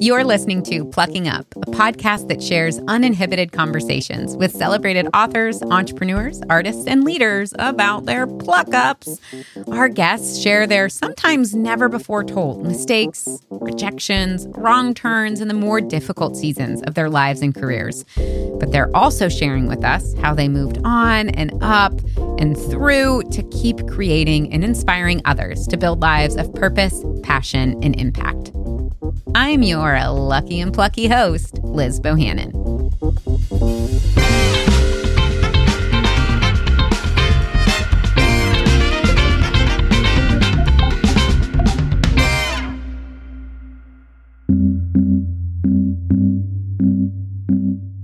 [0.00, 6.40] You're listening to Plucking Up, a podcast that shares uninhibited conversations with celebrated authors, entrepreneurs,
[6.48, 9.20] artists, and leaders about their pluck ups.
[9.70, 15.80] Our guests share their sometimes never before told mistakes, rejections, wrong turns, and the more
[15.80, 18.04] difficult seasons of their lives and careers.
[18.58, 21.92] But they're also sharing with us how they moved on and up
[22.38, 27.94] and through to keep creating and inspiring others to build lives of purpose, passion, and
[28.00, 28.50] impact.
[29.34, 32.56] I'm your lucky and plucky host, Liz Bohannon.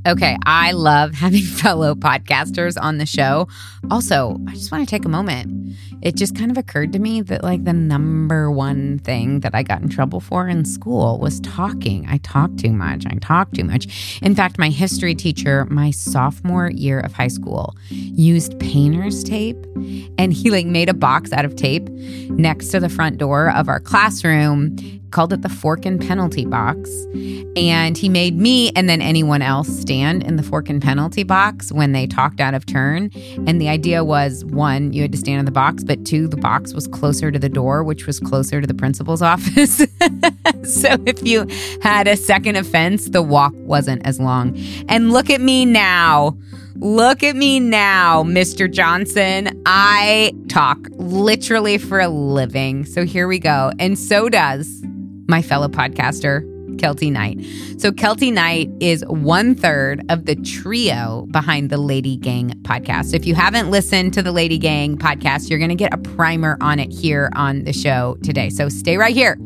[0.06, 3.48] Okay, I love having fellow podcasters on the show.
[3.90, 5.74] Also, I just want to take a moment.
[6.02, 9.62] It just kind of occurred to me that, like, the number one thing that I
[9.62, 12.06] got in trouble for in school was talking.
[12.08, 13.04] I talked too much.
[13.06, 14.20] I talked too much.
[14.22, 19.56] In fact, my history teacher, my sophomore year of high school, used painter's tape
[20.18, 21.88] and he, like, made a box out of tape
[22.30, 24.76] next to the front door of our classroom
[25.10, 26.90] called it the fork and penalty box.
[27.56, 31.72] And he made me and then anyone else stand in the fork and penalty box
[31.72, 33.10] when they talked out of turn.
[33.46, 36.36] And the idea was one, you had to stand in the box, but two, the
[36.36, 39.76] box was closer to the door, which was closer to the principal's office.
[40.64, 41.46] so if you
[41.82, 44.56] had a second offense, the walk wasn't as long.
[44.88, 46.36] And look at me now.
[46.78, 48.70] Look at me now, Mr.
[48.70, 49.62] Johnson.
[49.64, 52.84] I talk literally for a living.
[52.84, 53.72] So here we go.
[53.78, 54.82] And so does
[55.28, 56.42] my fellow podcaster,
[56.76, 57.40] Keltie Knight.
[57.80, 63.14] So, Keltie Knight is one third of the trio behind the LadyGang podcast.
[63.14, 66.78] If you haven't listened to the LadyGang podcast, you're going to get a primer on
[66.78, 68.50] it here on the show today.
[68.50, 69.36] So, stay right here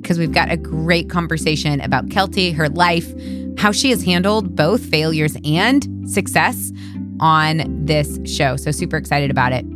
[0.00, 3.12] because we've got a great conversation about Keltie, her life,
[3.58, 6.72] how she has handled both failures and success
[7.20, 8.56] on this show.
[8.56, 9.66] So, super excited about it.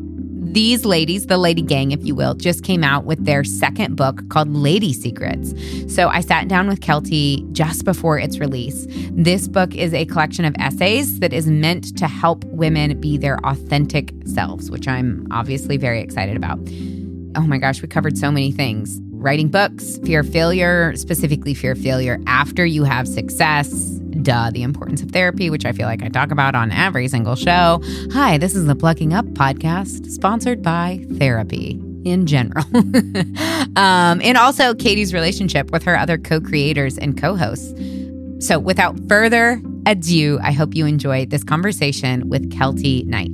[0.56, 4.48] These ladies, the LadyGang, if you will, just came out with their second book called
[4.48, 5.52] Lady Secrets.
[5.94, 8.86] So I sat down with Keltie just before its release.
[9.10, 13.36] This book is a collection of essays that is meant to help women be their
[13.44, 16.58] authentic selves, which I'm obviously very excited about.
[17.36, 21.72] Oh my gosh, we covered so many things writing books, fear of failure, specifically fear
[21.72, 23.72] of failure after you have success,
[24.22, 27.34] duh, the importance of therapy, which I feel like I talk about on every single
[27.34, 27.82] show.
[28.12, 31.72] Hi, this is the Plucking Up podcast, sponsored by therapy
[32.04, 32.64] in general.
[33.76, 37.74] um, and also Katie's relationship with her other co creators and co hosts.
[38.38, 43.32] So, without further ado, I hope you enjoy this conversation with Keltie Knight.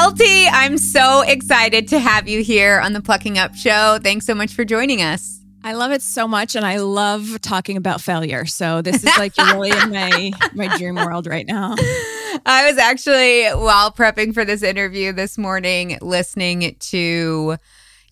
[0.00, 3.98] Keltie, I'm so excited to have you here on the Plucking Up Show.
[4.02, 5.42] Thanks so much for joining us.
[5.62, 8.46] I love it so much, and I love talking about failure.
[8.46, 11.74] So this is like really in my my dream world right now.
[12.46, 17.58] I was actually while prepping for this interview this morning listening to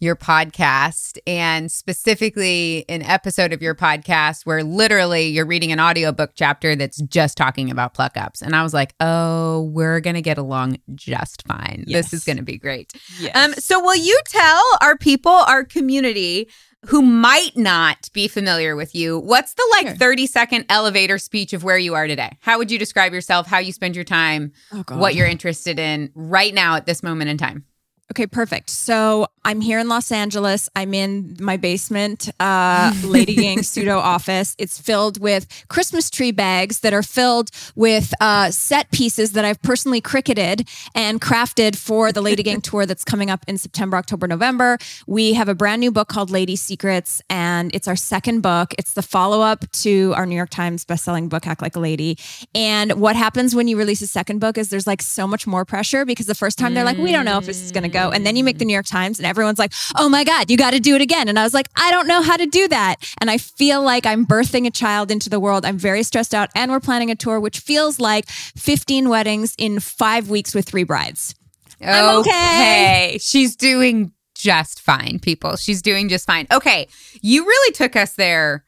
[0.00, 6.32] your podcast and specifically an episode of your podcast where literally you're reading an audiobook
[6.34, 8.42] chapter that's just talking about pluck ups.
[8.42, 11.84] And I was like, oh, we're going to get along just fine.
[11.86, 12.10] Yes.
[12.10, 12.92] This is going to be great.
[13.20, 13.36] Yes.
[13.36, 16.48] Um, so, will you tell our people, our community,
[16.86, 19.96] who might not be familiar with you, what's the like sure.
[19.96, 22.36] 30 second elevator speech of where you are today?
[22.40, 26.10] How would you describe yourself, how you spend your time, oh, what you're interested in
[26.14, 27.64] right now at this moment in time?
[28.10, 28.70] Okay, perfect.
[28.70, 30.70] So I'm here in Los Angeles.
[30.74, 34.56] I'm in my basement, uh, LadyGang pseudo office.
[34.58, 39.60] It's filled with Christmas tree bags that are filled with uh, set pieces that I've
[39.62, 44.78] personally Cricuted and crafted for the LadyGang tour that's coming up in September, October, November.
[45.06, 48.74] We have a brand new book called Lady Secrets, and it's our second book.
[48.78, 52.16] It's the follow up to our New York Times bestselling book, Act Like a Lady.
[52.54, 55.66] And what happens when you release a second book is there's like so much more
[55.66, 57.88] pressure because the first time they're like, we don't know if this is going to
[57.88, 58.10] go go.
[58.10, 60.56] And then you make the New York Times and everyone's like, oh my God, you
[60.56, 61.28] got to do it again.
[61.28, 62.96] And I was like, I don't know how to do that.
[63.20, 65.64] And I feel like I'm birthing a child into the world.
[65.64, 66.50] I'm very stressed out.
[66.54, 70.84] And we're planning a tour, which feels like 15 weddings in five weeks with three
[70.84, 71.34] brides.
[71.80, 73.18] I'm okay.
[73.20, 75.56] She's doing just fine, people.
[75.56, 76.46] She's doing just fine.
[76.50, 76.88] Okay.
[77.20, 78.64] You really took us there.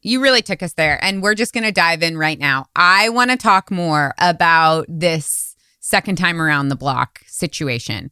[0.00, 1.02] You really took us there.
[1.02, 2.66] And we're just going to dive in right now.
[2.76, 8.10] I want to talk more about this second time around the block situation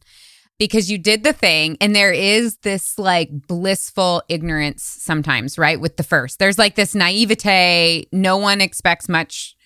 [0.59, 5.97] because you did the thing and there is this like blissful ignorance sometimes right with
[5.97, 9.57] the first there's like this naivete no one expects much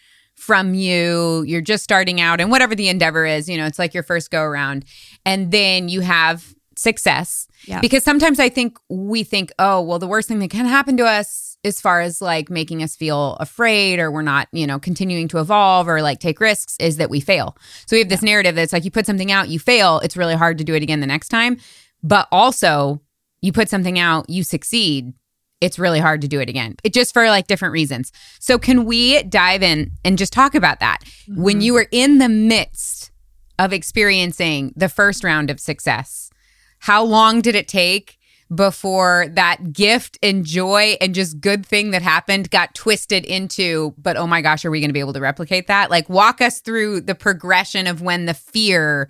[0.42, 1.44] from you.
[1.44, 4.32] You're just starting out and whatever the endeavor is, you know, it's like your first
[4.32, 4.86] go around.
[5.24, 7.48] And then you have success.
[7.66, 7.80] Yeah.
[7.80, 11.06] Because sometimes I think we think, oh, well, the worst thing that can happen to
[11.06, 15.28] us as far as like making us feel afraid or we're not, you know, continuing
[15.28, 17.56] to evolve or like take risks is that we fail.
[17.86, 20.36] So we have this narrative that's like you put something out, you fail, it's really
[20.36, 21.58] hard to do it again the next time.
[22.04, 23.02] But also,
[23.42, 25.14] you put something out, you succeed,
[25.62, 26.76] it's really hard to do it again.
[26.84, 28.12] It just for like different reasons.
[28.40, 31.00] So can we dive in and just talk about that?
[31.28, 31.62] When mm-hmm.
[31.62, 33.12] you were in the midst
[33.60, 36.32] of experiencing the first round of success,
[36.80, 38.18] how long did it take
[38.54, 44.18] before that gift and joy and just good thing that happened got twisted into, but
[44.18, 45.90] oh my gosh, are we going to be able to replicate that?
[45.90, 49.10] Like, walk us through the progression of when the fear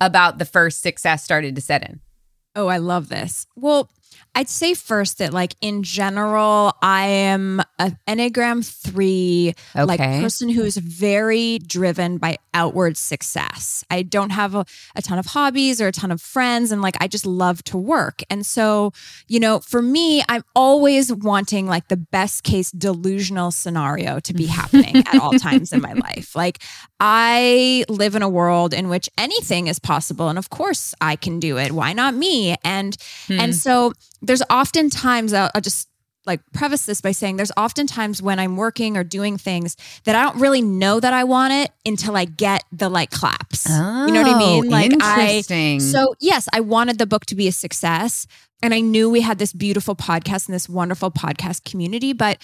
[0.00, 2.00] about the first success started to set in.
[2.54, 3.46] Oh, I love this.
[3.56, 3.90] Well,
[4.34, 10.62] I'd say first that, like in general, I am an Enneagram three, like person who
[10.62, 13.84] is very driven by outward success.
[13.90, 14.64] I don't have a,
[14.94, 17.76] a ton of hobbies or a ton of friends, and like I just love to
[17.76, 18.22] work.
[18.30, 18.92] And so,
[19.26, 24.46] you know, for me, I'm always wanting like the best case delusional scenario to be
[24.46, 26.36] happening at all times in my life.
[26.36, 26.58] Like
[27.00, 31.40] I live in a world in which anything is possible, and of course I can
[31.40, 31.72] do it.
[31.72, 32.56] Why not me?
[32.64, 32.96] And
[33.28, 33.56] and hmm.
[33.56, 33.92] so
[34.22, 35.88] there's often times I'll, I'll just
[36.26, 40.14] like preface this by saying there's often times when I'm working or doing things that
[40.14, 43.66] I don't really know that I want it until I get the like claps.
[43.68, 44.66] you know what I oh, mean?
[44.66, 45.40] Oh, Like I
[45.80, 48.26] so yes, I wanted the book to be a success
[48.62, 52.38] and I knew we had this beautiful podcast and this wonderful podcast community, but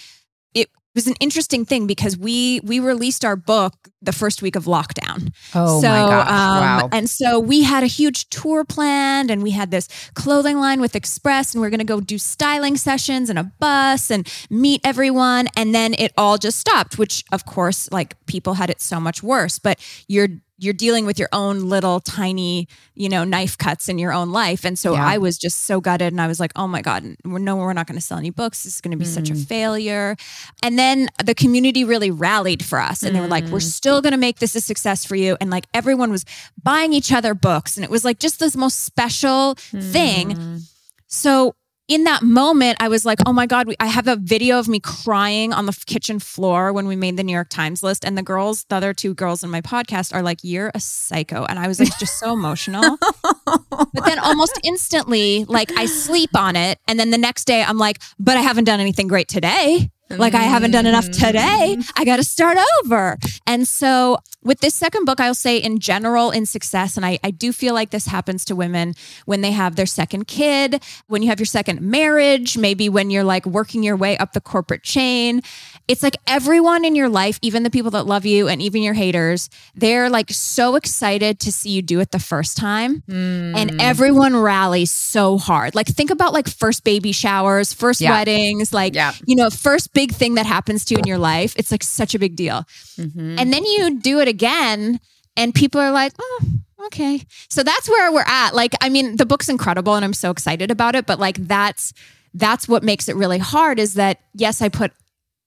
[0.95, 4.63] it was an interesting thing because we we released our book the first week of
[4.63, 5.33] lockdown.
[5.53, 6.89] oh so, my gosh, um, wow.
[6.93, 10.95] And so we had a huge tour planned and we had this clothing line with
[10.95, 14.79] Express and we are going to go do styling sessions and a bus and meet
[14.85, 15.49] everyone.
[15.57, 19.21] And then it all just stopped, which of course, like people had it so much
[19.21, 23.97] worse, but you're you're dealing with your own little tiny, you know, knife cuts in
[23.97, 24.63] your own life.
[24.63, 25.05] And so Yeah.
[25.05, 27.73] I was just so gutted and I was like, oh my God, we're, no, we're
[27.73, 28.63] not going to sell any books.
[28.63, 29.45] This is going to be such a Mm.
[29.47, 30.15] failure.
[30.63, 33.63] And then the community really rallied for us and they were like, we're Mm.
[33.73, 35.35] still going to make this a success for you.
[35.41, 36.23] And like everyone was
[36.63, 40.35] buying each other books and it was like just this most special thing.
[40.37, 40.61] Mm.
[41.07, 41.55] So
[41.87, 44.67] in that moment, I was like, oh my God, we, I have a video of
[44.67, 48.03] me crying on the kitchen floor when we made the New York Times list.
[48.03, 51.45] And the girls, the other two girls in my podcast, are like, you're a psycho.
[51.45, 52.97] And I was like, just so emotional.
[53.45, 56.79] but then almost instantly, like, I sleep on it.
[56.87, 59.91] And then the next day, I'm like, but I haven't done anything great today.
[60.09, 61.25] Like, I haven't done enough mm.
[61.25, 61.77] today.
[61.95, 63.17] I got to start over.
[63.47, 67.31] And so, with this second book, I'll say in general, in success, and I, I
[67.31, 68.93] do feel like this happens to women
[69.25, 73.23] when they have their second kid, when you have your second marriage, maybe when you're
[73.23, 75.41] like working your way up the corporate chain.
[75.87, 78.95] It's like everyone in your life, even the people that love you and even your
[78.95, 83.03] haters, they're like so excited to see you do it the first time.
[83.07, 83.55] Mm.
[83.55, 85.75] And everyone rallies so hard.
[85.75, 88.11] Like, think about like first baby showers, first Yeah.
[88.11, 89.13] weddings, like, Yeah.
[89.27, 91.53] you know, first big thing that happens to you in your life.
[91.55, 92.65] It's like such a big deal.
[92.97, 93.39] Mhm.
[93.39, 94.99] And then you do it again,
[95.37, 96.39] and people are like, oh,
[96.87, 97.21] okay.
[97.49, 98.55] So that's where we're at.
[98.55, 101.93] Like, I mean, the book's incredible and I'm so excited about it, but like that's
[102.33, 104.91] that's what makes it really hard is that yes, I put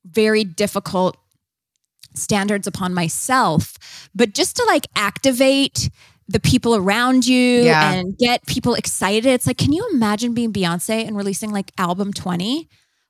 [0.04, 1.16] very difficult
[2.14, 5.90] standards upon myself, but just to like activate
[6.28, 7.92] the people around you Yeah.
[7.92, 9.26] and get people excited.
[9.26, 12.68] It's like, can you imagine being Beyonce and releasing like album 20?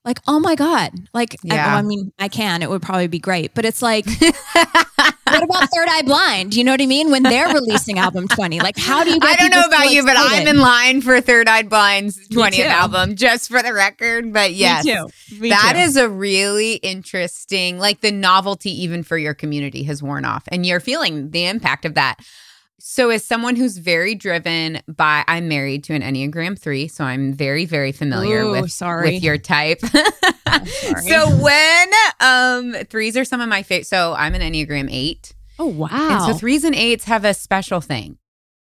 [0.09, 0.93] Like, oh my God.
[1.13, 1.67] Like, I, oh, Yeah.
[1.67, 4.07] well, I mean, I can, it would probably be great, but it's like,
[4.53, 6.57] what about Third Eye Blind?
[6.57, 7.11] You know what I mean?
[7.11, 10.15] When they're releasing album 20, like, how do you I don't know about you, but
[10.17, 14.33] I'm in line for Third Eye Blind's 20th album, just for the record.
[14.33, 15.09] But yes, Me too.
[15.39, 15.81] Me that too.
[15.83, 20.65] is a really interesting, like the novelty, even for your community, has worn off, and
[20.65, 22.17] you're feeling the impact of that.
[22.81, 27.33] So, as someone who's very driven by, I'm married to an Enneagram three, so I'm
[27.33, 29.15] very, very familiar Ooh, with sorry.
[29.15, 29.81] with your type.
[31.07, 31.89] so when
[32.21, 35.35] um threes are some of my favorite, so I'm an Enneagram eight.
[35.59, 35.89] Oh, wow.
[35.91, 38.19] And so threes and eights have a special thing.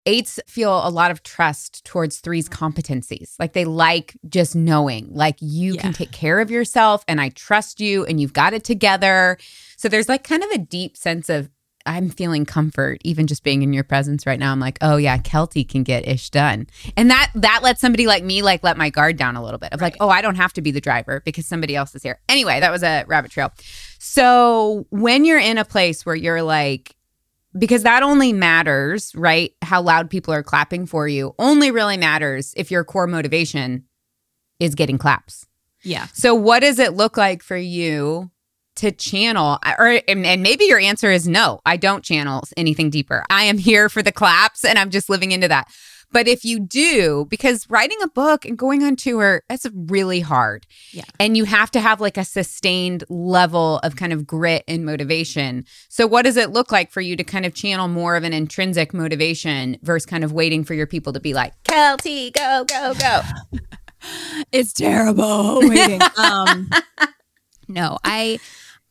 [0.07, 3.35] Eights feel a lot of trust towards threes' competencies.
[3.37, 5.81] Like they like just knowing, like you Yeah.
[5.81, 9.37] can take care of yourself and I trust you and you've got it together.
[9.75, 11.49] So there's like kind of a deep sense of
[11.87, 14.51] I'm feeling comfort even just being in your presence right now.
[14.51, 16.67] I'm like, oh yeah, Keltie can get ish done.
[16.95, 19.73] And that that lets somebody like me like let my guard down a little bit
[19.73, 22.19] of like, oh, I don't have to be the driver because somebody else is here.
[22.29, 23.51] Anyway, that was a rabbit trail.
[23.99, 26.95] So when you're in a place where you're like,
[27.57, 29.53] because that only matters, right?
[29.61, 33.85] How loud people are clapping for you only really matters if your core motivation
[34.59, 35.45] is getting claps.
[35.83, 36.07] yeah.
[36.13, 38.31] So, what does it look like for you
[38.77, 43.23] to channel or and maybe your answer is no i don't channel anything deeper.
[43.29, 45.67] I am here for the claps and i'm just living into that.
[46.09, 50.65] But if you do because writing a book and going on tour that's really hard.
[50.93, 51.03] Yeah.
[51.19, 55.65] and you have to have like a sustained level of kind of grit and motivation.
[55.89, 58.31] So what does it look like for you to kind of channel more of an
[58.33, 62.93] intrinsic motivation versus kind of waiting for your people to be like keltie go go
[62.93, 63.21] go.
[64.51, 65.99] It's terrible waiting.
[66.17, 66.69] um,
[67.67, 68.39] no, I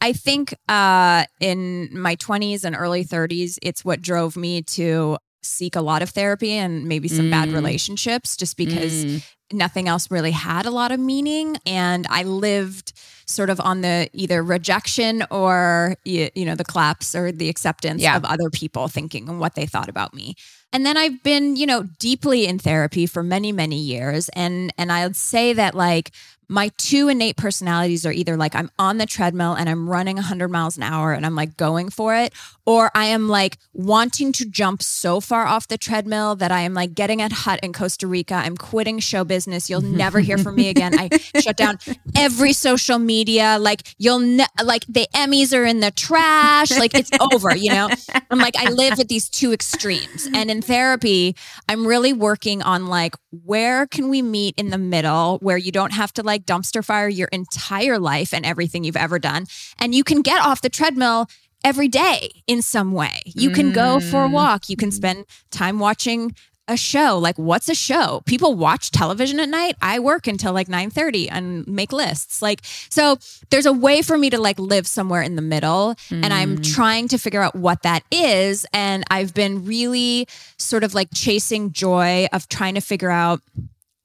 [0.01, 5.77] I think uh, in my 20s and early 30s, it's what drove me to seek
[5.77, 7.55] a lot of therapy and maybe some bad Mm.
[7.55, 9.23] relationships just because Mm.
[9.53, 12.93] nothing else really had a lot of meaning and i lived
[13.27, 18.03] sort of on the either rejection or you, you know the claps or the acceptance
[18.03, 18.17] Yeah.
[18.17, 20.35] of other people thinking and what they thought about me
[20.73, 24.91] and then i've been you know deeply in therapy for many many years and and
[24.91, 26.11] i'd say that like
[26.49, 30.49] my two innate personalities are either like I'm on the treadmill and I'm running 100
[30.49, 32.33] miles an hour and I'm like going for it,
[32.65, 36.75] or I am like wanting to jump so far off the treadmill that I am
[36.75, 38.35] like getting a hut in Costa Rica.
[38.35, 39.69] I'm quitting show business.
[39.69, 40.99] You'll never hear from me again.
[40.99, 41.09] I
[41.41, 41.79] shut down
[42.17, 43.57] every social media.
[43.59, 46.71] Like you'll ne- like the Emmys are in the trash.
[46.71, 47.57] Like it's over.
[47.57, 47.89] You know.
[48.31, 51.37] I'm like I live at these two extremes, and in therapy,
[51.69, 55.93] I'm really working on like where can we meet in the middle where you don't
[55.93, 59.47] have to like dumpster fire your entire life and everything you've ever done
[59.79, 61.29] and you can get off the treadmill
[61.65, 63.23] every day in some way.
[63.27, 64.33] You can go for a Mm.
[64.33, 66.35] walk, you can spend time watching
[66.69, 67.17] a show.
[67.17, 68.23] Like what's a show?
[68.27, 69.77] People watch television at night.
[69.81, 72.43] I work until like 9:30 and make lists.
[72.43, 73.19] Like so
[73.51, 76.75] there's a way for me to like live somewhere in the middle and I'm Mm.
[76.75, 80.27] trying to figure out what that is and I've been really
[80.59, 83.43] sort of like chasing joy of trying to figure out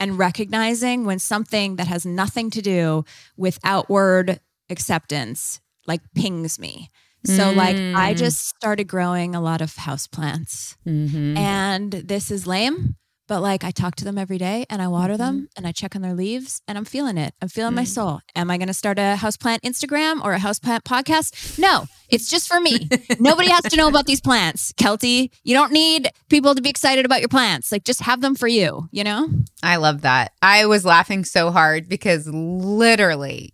[0.02, 3.06] and recognizing when something that has nothing to do
[3.38, 4.40] with outward
[4.70, 6.90] acceptance like pings me.
[7.24, 8.18] So like I Mm.
[8.18, 10.76] just started growing a lot of houseplants.
[10.88, 11.38] Mhm.
[11.38, 12.96] And this is lame,
[13.32, 15.46] but like I talk to them every day and I water them Mm-hmm.
[15.56, 17.34] and I check on their leaves and I'm feeling it.
[17.42, 17.88] I'm feeling my Mm.
[17.88, 18.20] soul.
[18.36, 21.58] Am I going to start a houseplant Instagram or a houseplant podcast?
[21.58, 22.90] No, it's just for me.
[23.22, 24.74] Nobody has to know about these plants.
[24.74, 27.72] Keltie, you don't need people to be excited about your plants.
[27.72, 29.30] Like just have them for you, you know?
[29.64, 30.34] I love that.
[30.42, 33.54] I was laughing so hard because literally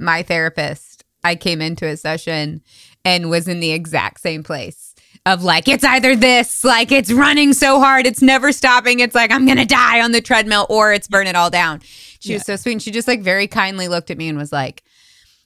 [0.00, 2.60] my therapist, I came into a session
[3.04, 4.89] and was in the exact same place
[5.26, 9.00] of like, it's either this, like it's running so hard, it's never stopping.
[9.00, 11.80] It's like, I'm to die on the treadmill or it's burn it all down.
[12.20, 12.72] She was so sweet.
[12.72, 14.82] And she just like very kindly looked at me and was like,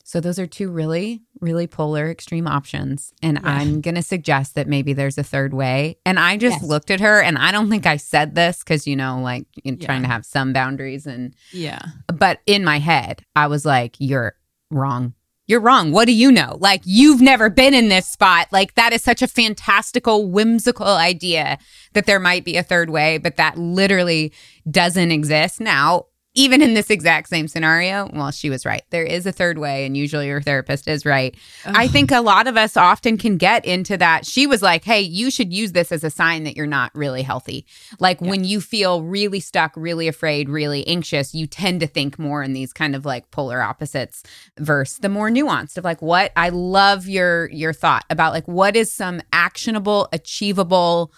[0.07, 3.12] so those are two really, really polar extreme options.
[3.23, 3.50] And Yeah.
[3.50, 5.97] I'm to suggest that maybe there's a third way.
[6.04, 6.69] And I just Yes.
[6.69, 9.75] looked at her and I don't think I said this because, you know, like Yeah.
[9.87, 11.07] trying to have some boundaries.
[11.07, 11.81] And, Yeah.
[12.07, 14.37] but in my head, I was like, you're
[14.71, 15.14] wrong.
[15.46, 15.92] You're wrong.
[15.92, 16.56] What do you know?
[16.58, 18.48] Like, you've never been in this spot.
[18.50, 21.58] Like, that is such a fantastical, whimsical idea
[21.92, 24.32] that there might be a third way, but that literally
[24.70, 25.60] doesn't exist.
[25.60, 28.82] Now, even in this exact same scenario, well, she was right.
[28.90, 31.36] There is a third way, and usually your therapist is right.
[31.64, 34.26] I think a lot of us often can get into that.
[34.26, 37.22] She was like, hey, you should use this as a sign that you're not really
[37.22, 37.66] healthy.
[38.00, 42.42] Like when you feel really stuck, really afraid, really anxious, you tend to think more
[42.42, 44.24] in these kind of like polar opposites
[44.58, 48.74] versus the more nuanced of like what I love your your thought about like what
[48.74, 51.12] is some actionable, achievable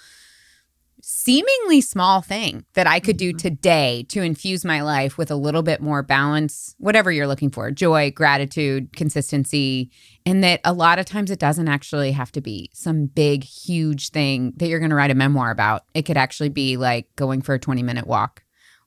[1.26, 3.38] seemingly small thing that I could do mm-hmm.
[3.38, 7.68] today to infuse my life with a little bit more balance, whatever you're looking for
[7.72, 9.90] joy, gratitude, consistency.
[10.24, 14.10] And that a lot of times it doesn't actually have to be some big, huge
[14.10, 15.82] thing that you're going to write a memoir about.
[15.94, 18.44] It could actually be like going for a 20 minute walk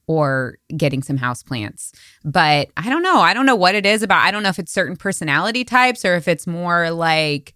[0.08, 1.91] or getting some house plants.
[2.24, 3.19] But I don't know.
[3.19, 4.25] I don't know what it is about.
[4.25, 7.53] I don't know if it's certain personality types or if it's more like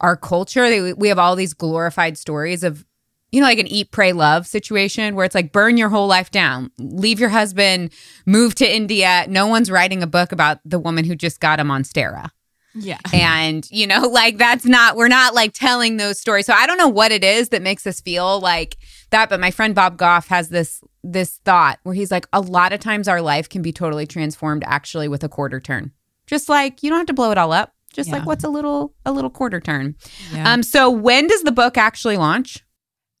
[0.00, 0.94] our culture.
[0.94, 2.84] We have all these glorified stories of
[3.32, 6.30] you know, like an eat, pray, love situation where it's like burn your whole life
[6.30, 7.92] down, leave your husband,
[8.24, 9.26] move to India.
[9.28, 12.30] No one's writing a book about the woman who just got a Monstera.
[12.74, 12.98] Yeah.
[13.12, 16.46] And, you know, like that's not, we're not like telling those stories.
[16.46, 18.76] So I don't know what it is that makes us feel like
[19.10, 19.28] that.
[19.30, 22.80] But my friend Bob Goff has this, this thought where he's like, a lot of
[22.80, 25.92] times our life can be totally transformed actually with a quarter turn.
[26.26, 27.72] Just like you don't have to blow it all up.
[27.94, 28.16] Just Yeah.
[28.16, 29.94] like what's a little, a little quarter turn.
[30.32, 30.52] Yeah.
[30.52, 32.62] Um, so when does the book actually launch?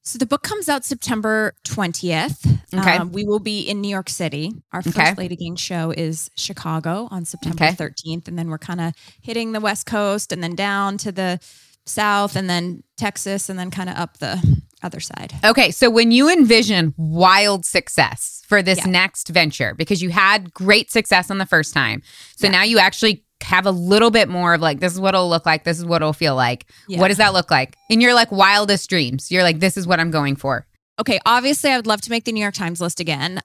[0.06, 2.60] So the book comes out September 20th.
[2.72, 2.96] Okay.
[2.96, 4.52] Um, we will be in New York City.
[4.72, 5.14] Our first Okay.
[5.14, 7.74] LadyGang show is Chicago on September Okay.
[7.74, 8.28] 13th.
[8.28, 11.40] And then we're kind of hitting the West Coast and then down to the
[11.86, 14.40] South and then Texas and then kind of up the
[14.82, 15.32] other side.
[15.44, 18.86] Okay, so when you envision wild success for this Yeah.
[18.86, 22.02] next venture, because you had great success on the first time,
[22.36, 22.52] so Yeah.
[22.52, 25.46] now you actually have a little bit more of like, this is what it'll look
[25.46, 25.64] like.
[25.64, 26.66] This is what it'll feel like.
[26.88, 27.00] Yeah.
[27.00, 27.76] What does that look like?
[27.88, 30.66] In your like wildest dreams, you're like, this is what I'm going for.
[30.98, 33.40] Okay, obviously, I would love to make the New York Times list again.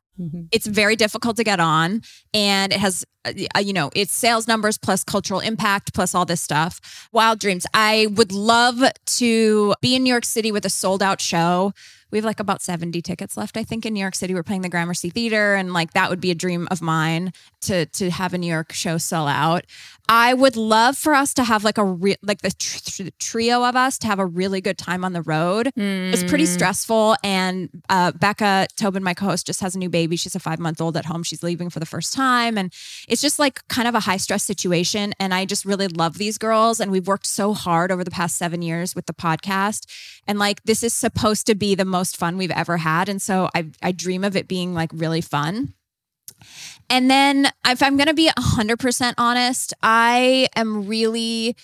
[0.52, 2.02] It's very difficult to get on,
[2.34, 6.42] and it has, uh, you know, it's sales numbers plus cultural impact plus all this
[6.42, 7.10] stuff.
[7.12, 7.66] Wild dreams.
[7.74, 8.84] I would love
[9.18, 11.74] to be in New York City with a sold out show.
[12.12, 14.34] We have like about 70 tickets left, I think, in New York City.
[14.34, 17.86] We're playing the Gramercy Theater, and like that would be a dream of mine to
[17.86, 19.66] to have a New York show sell out.
[20.14, 23.64] I would love for us to have like a re- like the tr- tr- trio
[23.64, 25.72] of us to have a really good time on the road.
[26.14, 30.18] It's pretty stressful, and uh, Becca Tobin, my co-host, just has a new baby.
[30.18, 31.24] She's a five month old at home.
[31.24, 32.74] She's leaving for the first time, and
[33.08, 35.14] it's just like kind of a high stress situation.
[35.18, 38.38] And I just really love these girls, and we've worked so hard over the past
[38.38, 39.86] seven years with the podcast,
[40.28, 43.50] and like this is supposed to be the most fun we've ever had, and so
[43.56, 45.74] I I dream of it being like really fun.
[46.92, 51.56] And then, if I'm going to be 100% honest, I am really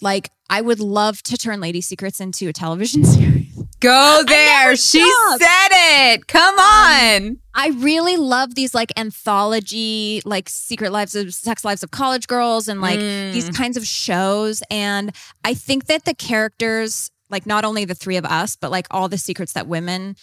[0.00, 3.52] like, I would love to turn Lady Secrets into a television series.
[3.80, 4.76] Go there.
[4.76, 5.42] She stopped.
[5.42, 6.28] said it.
[6.28, 7.38] Come um, on.
[7.52, 12.68] I really love these like anthology, like secret lives of sex lives of college girls
[12.68, 13.56] and like these mm.
[13.56, 14.62] kinds of shows.
[14.70, 15.14] And
[15.44, 19.08] I think that the characters, like not only the three of us, but like all
[19.08, 20.14] the secrets that women,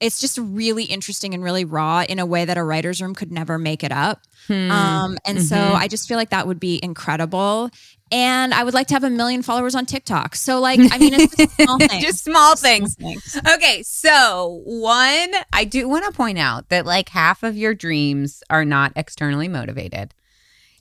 [0.00, 3.32] it's just really interesting and really raw in a way that a writer's room could
[3.32, 4.22] never make it up.
[4.48, 7.70] Um, and so I just feel like that would be incredible.
[8.10, 10.34] And I would like to have a million followers on TikTok.
[10.34, 12.02] So like, I mean, it's just small things.
[12.02, 12.94] Just small things.
[12.94, 13.38] things.
[13.46, 18.42] Okay, so one, I do want to point out that like half of your dreams
[18.48, 20.14] are not externally motivated.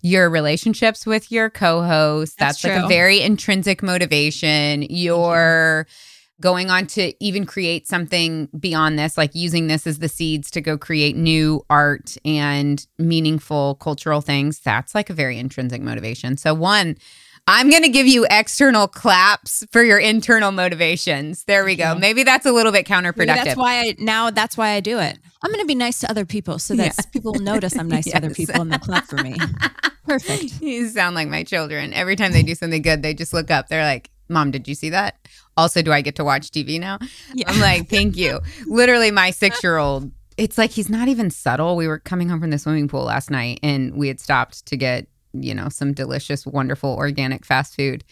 [0.01, 4.83] Your relationships with your co-host, that's, That's like a very intrinsic motivation.
[4.83, 5.88] Your
[6.39, 10.62] going on to even create something beyond this, like using this as the seeds to
[10.62, 16.38] go create new art and meaningful cultural things, that's like a very intrinsic motivation.
[16.38, 16.96] So one,
[17.48, 21.46] I'm going to give you external claps for your internal motivations.
[21.46, 21.96] There we go.
[21.96, 23.17] Maybe that's a little bit counterproductive.
[23.27, 25.17] Maybe that's why I now that's why I do it.
[25.41, 27.05] I'm going to be nice to other people so that Yeah.
[27.14, 29.38] people will notice I'm nice to other people and they'll clap for me.
[30.05, 30.61] Perfect.
[30.61, 31.94] You sound like my children.
[31.94, 33.68] Every time they do something good, they just look up.
[33.70, 35.16] They're like, Mom, did you see that?
[35.57, 37.00] Also, do I get to watch TV now?
[37.33, 37.50] Yeah.
[37.50, 38.39] I'm like, Thank you.
[38.67, 41.75] Literally, my six year old, it's like he's not even subtle.
[41.75, 44.77] We were coming home from the swimming pool last night and we had stopped to
[44.77, 48.03] get, you know, some delicious, wonderful organic fast food.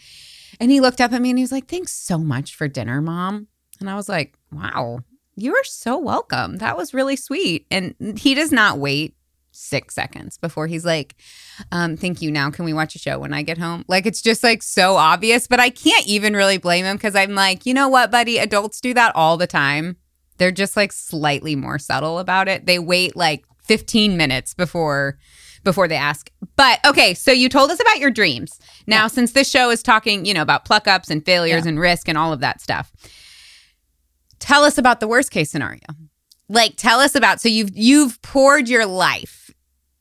[0.58, 3.00] And he looked up at me and he was like, Thanks so much for dinner,
[3.00, 3.46] Mom.
[3.80, 5.00] And I was like, Wow,
[5.36, 6.56] you are so welcome.
[6.56, 7.66] That was really sweet.
[7.70, 9.15] And he does not wait
[9.56, 11.16] six seconds before he's like,
[11.72, 12.30] um, thank you.
[12.30, 13.84] Now, can we watch a show when I get home?
[13.88, 17.34] Like, it's just like so obvious, but I can't even really blame him because I'm
[17.34, 18.38] like, you know what, buddy?
[18.38, 19.96] Adults do that all the time.
[20.38, 22.66] They're just like slightly more subtle about it.
[22.66, 25.18] They wait like 15 minutes before
[25.64, 26.30] before they ask.
[26.54, 28.60] But okay, so you told us about your dreams.
[28.86, 31.70] Now, since this show is talking, you know, about pluck ups and failures Yeah.
[31.70, 32.92] and risk and all of that stuff,
[34.38, 35.80] tell us about the worst case scenario.
[36.48, 39.45] Like, tell us about so you've you've poured your life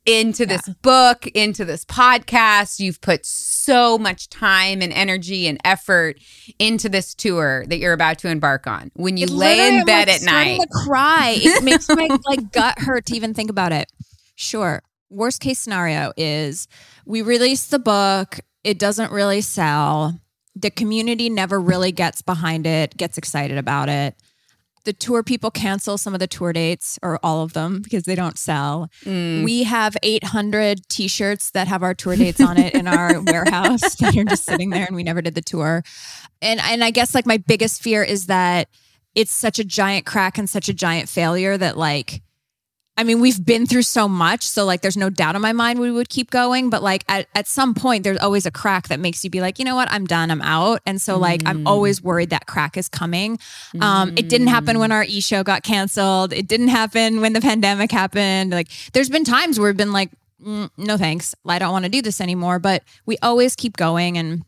[0.05, 2.79] into this book, into this podcast.
[2.79, 6.19] You've put so much time and energy and effort
[6.59, 8.91] into this tour that you're about to embark on.
[8.95, 11.35] When you It lay in bed like, at night, to cry.
[11.37, 13.91] It makes my like gut hurt to even think about it.
[14.35, 14.81] Sure.
[15.09, 16.67] Worst case scenario is
[17.05, 20.19] we release the book, it doesn't really sell.
[20.55, 24.15] The community never really gets behind it, gets excited about it.
[24.85, 28.15] The tour people cancel some of the tour dates or all of them because they
[28.15, 28.89] don't sell.
[29.03, 29.43] Mm.
[29.43, 33.95] We have 800 t shirts that have our tour dates on it in our warehouse
[33.95, 35.83] that are just sitting there and we never did the tour.
[36.41, 38.69] And, and I guess like my biggest fear is that
[39.15, 42.21] it's such a giant crack and such a giant failure that like
[42.97, 45.79] I mean, we've been through so much, so like there's no doubt in my mind
[45.79, 49.01] we would keep going, but like at, at some point there's always a crack that
[49.01, 50.81] makes you be like, you know what, I'm done, I'm out.
[50.85, 53.37] And so like I'm always worried that crack is coming.
[53.81, 56.31] Um, it didn't happen when our e show got canceled.
[56.31, 58.51] It didn't happen when the pandemic happened.
[58.51, 61.91] Like there's been times where we've been like, mm, no thanks, I don't want to
[61.91, 62.59] do this anymore.
[62.59, 64.45] But we always keep going and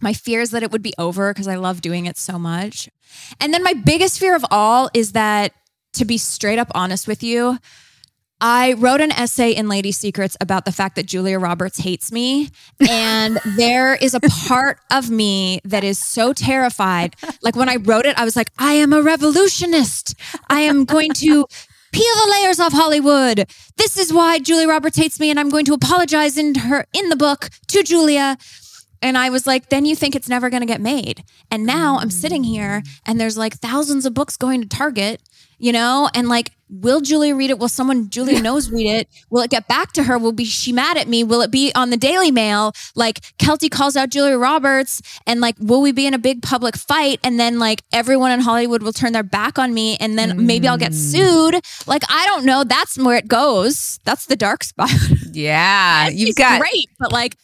[0.00, 2.88] my fear is that it would be over because I love doing it so much.
[3.40, 5.52] And then my biggest fear of all is that,
[5.94, 7.58] to be straight up honest with you,
[8.40, 12.50] I wrote an essay in Lady Secrets about the fact that Julia Roberts hates me.
[12.90, 17.16] And there is a part of me that is so terrified.
[17.42, 20.14] Like when I wrote it, I was like, I am a revolutionist.
[20.50, 21.46] I am going to
[21.92, 23.48] peel the layers off Hollywood.
[23.76, 25.30] This is why Julia Roberts hates me.
[25.30, 28.36] And I'm going to apologize in her in the book to Julia.
[29.02, 31.24] And I was like, then you think it's never going to get made.
[31.50, 35.20] And now I'm sitting here and there's like thousands of books going to Target,
[35.58, 37.58] you know, and like will Julia read it?
[37.58, 39.08] Will someone Julia knows read it?
[39.30, 40.18] Will it get back to her?
[40.18, 41.22] Will be she mad at me?
[41.22, 42.72] Will it be on the Daily Mail?
[42.94, 46.76] Like Keltie calls out Julia Roberts and like will we be in a big public
[46.76, 50.38] fight and then like everyone in Hollywood will turn their back on me and then
[50.38, 50.44] mm.
[50.44, 50.94] maybe I'll get mm.
[50.94, 51.62] sued?
[51.86, 52.64] Like I don't know.
[52.64, 53.98] That's where it goes.
[54.04, 54.90] That's the dark spot.
[55.30, 56.08] Yeah.
[56.08, 57.36] you've got great, but like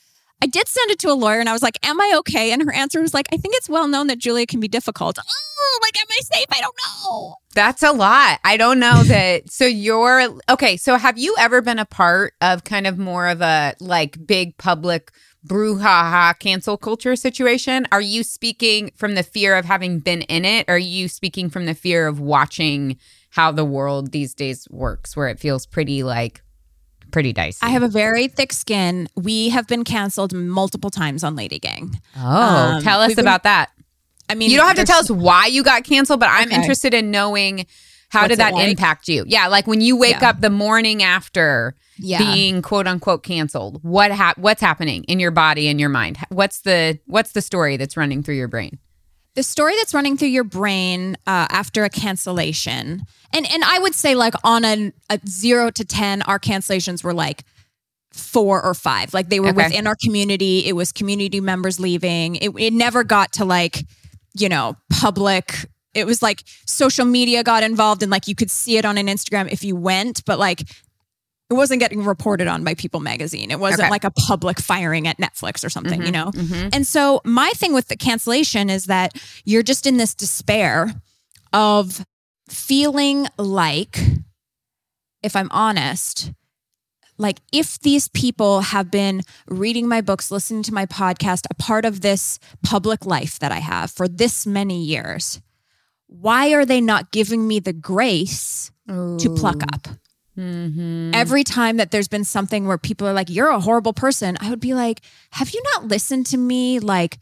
[0.43, 2.53] I did send it to a lawyer and I was like, Am I okay?
[2.53, 5.19] And her answer was like, I think it's well known that Julia can be difficult.
[5.19, 6.47] Oh, like, am I safe?
[6.51, 7.35] I don't know.
[7.55, 8.39] That's a lot.
[8.45, 9.51] I don't know that.
[9.51, 10.77] So you're okay.
[10.77, 14.57] So have you ever been a part of kind of more of a like big
[14.57, 15.13] public
[15.47, 17.87] brouhaha cancel culture situation?
[17.93, 20.67] Are you speaking from the fear of having been in it?
[20.69, 22.97] Or are you speaking from the fear of watching
[23.31, 26.43] how the world these days works, where it feels pretty like
[27.11, 27.59] pretty dicey.
[27.63, 29.09] I have a very thick skin.
[29.17, 31.97] We have been canceled multiple times on LadyGang.
[32.17, 33.71] Oh, um, tell us about been, that.
[34.29, 36.57] I mean, you don't have to tell us why you got canceled, but I'm okay.
[36.57, 37.67] interested in knowing
[38.11, 38.69] how What's did that like?
[38.69, 39.25] impact you?
[39.27, 40.31] Yeah, like when you wake yeah.
[40.31, 42.19] up the morning after yeah.
[42.19, 46.19] being quote unquote canceled, what ha- what's happening in your body and your mind?
[46.29, 48.79] What's the what's the story that's running through your brain?
[49.35, 53.95] The story that's running through your brain uh, after a cancellation, and and I would
[53.95, 57.45] say like on a, a zero to ten, our cancellations were like
[58.13, 59.15] four or five.
[59.15, 59.65] Like they were okay.
[59.65, 60.67] within our community.
[60.67, 62.37] It was community members leaving.
[62.37, 63.85] It, it never got to like
[64.35, 65.55] you know public.
[65.95, 69.07] It was like social media got involved and like you could see it on an
[69.07, 70.63] Instagram if you went, but like
[71.51, 73.51] it wasn't getting reported on by People magazine.
[73.51, 73.91] It wasn't okay.
[73.91, 76.31] like a public firing at Netflix or something, mm-hmm, you know?
[76.31, 76.69] Mm-hmm.
[76.73, 80.95] And so my thing with the cancellation is that you're just in this despair
[81.53, 82.07] of
[82.49, 83.99] feeling like,
[85.25, 86.33] if I'm honest,
[87.19, 91.85] like if these people have been reading my books, listening to my podcast, a part
[91.85, 95.41] of this public life that I have for this many years,
[96.07, 99.19] why are they not giving me the grace Ooh.
[99.19, 99.89] to pluck up?
[100.39, 101.11] Mm-hmm.
[101.15, 104.51] Every time that there's been something where people are like, you're a horrible person, I
[104.51, 105.01] would be like,
[105.33, 106.79] have you not listened to me?
[106.79, 107.19] Like,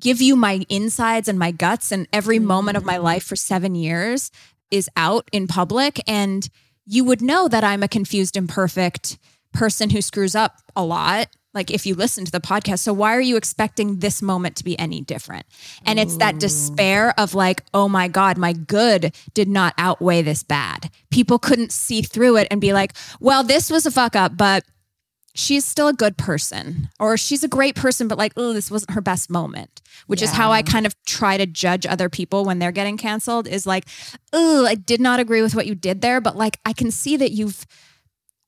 [0.00, 2.46] give you my insides and my guts, and every mm-hmm.
[2.46, 4.30] moment of my life for seven years
[4.70, 6.00] is out in public.
[6.08, 6.48] And
[6.86, 9.18] you would know that I'm a confused, imperfect
[9.52, 12.80] person who screws up a lot like if you listen to the podcast.
[12.80, 15.46] So why are you expecting this moment to be any different?
[15.84, 20.42] And it's that despair of like oh my god my good did not outweigh this
[20.42, 20.90] bad.
[21.10, 24.64] People couldn't see through it and be like well this was a fuck up but
[25.34, 28.90] she's still a good person or she's a great person but like oh this wasn't
[28.90, 30.28] her best moment which yeah.
[30.28, 33.66] is how i kind of try to judge other people when they're getting canceled is
[33.66, 33.84] like
[34.32, 37.16] oh i did not agree with what you did there but like i can see
[37.16, 37.64] that you've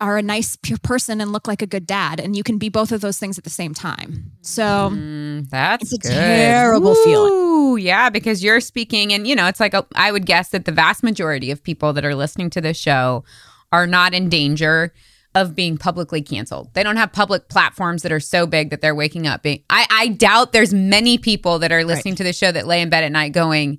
[0.03, 2.69] are a nice pure person and look like a good dad and you can be
[2.69, 6.15] both of those things at the same time so mm, that's it's a good.
[6.15, 10.27] terrible Ooh, feeling yeah because you're speaking and you know it's like a, I would
[10.27, 13.25] guess that the vast majority of people that are listening to this show
[13.71, 14.93] are not in danger
[15.35, 16.73] of being publicly canceled.
[16.75, 19.87] They don't have public platforms that are so big that they're waking up being I,
[19.91, 22.19] I doubt there's many people that are listening right.
[22.19, 23.79] to the show that lay in bed at night going,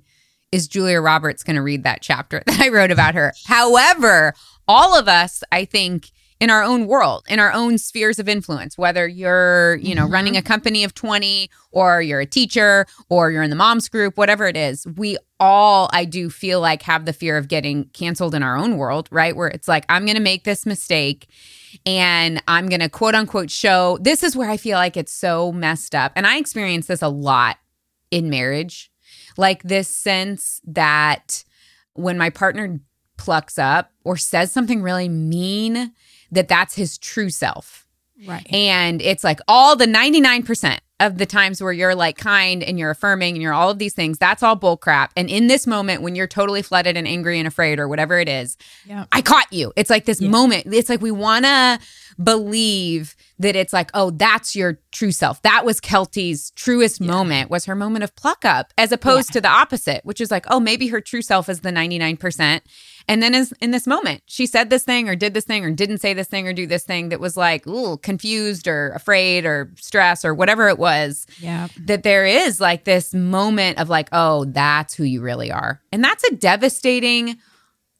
[0.50, 3.32] Is Julia Roberts gonna read that chapter that I wrote about her?
[3.46, 4.34] However,
[4.66, 8.76] all of us, I think, in our own world, in our own spheres of influence,
[8.76, 10.12] whether you're, you know, mm-hmm.
[10.12, 14.18] running a company of 20 or you're a teacher or you're in the moms group,
[14.18, 18.34] whatever it is, we all, I do feel like, have the fear of getting canceled
[18.34, 19.34] in our own world, right?
[19.34, 21.28] Where it's like, I'm going to make this mistake
[21.86, 23.98] and I'm going to quote unquote show.
[24.00, 26.12] This is where I feel like it's so messed up.
[26.16, 27.58] And I experience this a lot
[28.10, 28.90] in marriage,
[29.36, 31.44] like this sense that
[31.94, 32.80] when my partner
[33.16, 35.92] plucks up or says something really mean,
[36.30, 37.86] that that's his true self.
[38.26, 38.46] Right.
[38.52, 42.90] And it's like all the 99% of the times where you're like kind and you're
[42.90, 45.12] affirming and you're all of these things, that's all bull crap.
[45.16, 48.28] And in this moment when you're totally flooded and angry and afraid or whatever it
[48.28, 49.06] is, yeah.
[49.10, 49.72] I caught you.
[49.76, 50.30] It's like this yeah.
[50.30, 50.72] moment.
[50.72, 51.80] It's like we want to
[52.22, 55.42] believe that it's like, oh, that's your true self.
[55.42, 57.08] That was Keltie's truest yeah.
[57.08, 60.46] moment, was her moment of pluck up, as opposed to the opposite, which is like,
[60.48, 62.60] oh, maybe her true self is the 99%.
[63.06, 65.70] And then is in this moment, she said this thing or did this thing or
[65.70, 69.44] didn't say this thing or do this thing that was like, ooh, confused or afraid
[69.44, 71.26] or stress or whatever it was.
[71.38, 71.68] Yeah.
[71.80, 75.82] That there is like this moment of like, oh, that's who you really are.
[75.92, 77.38] And that's a devastating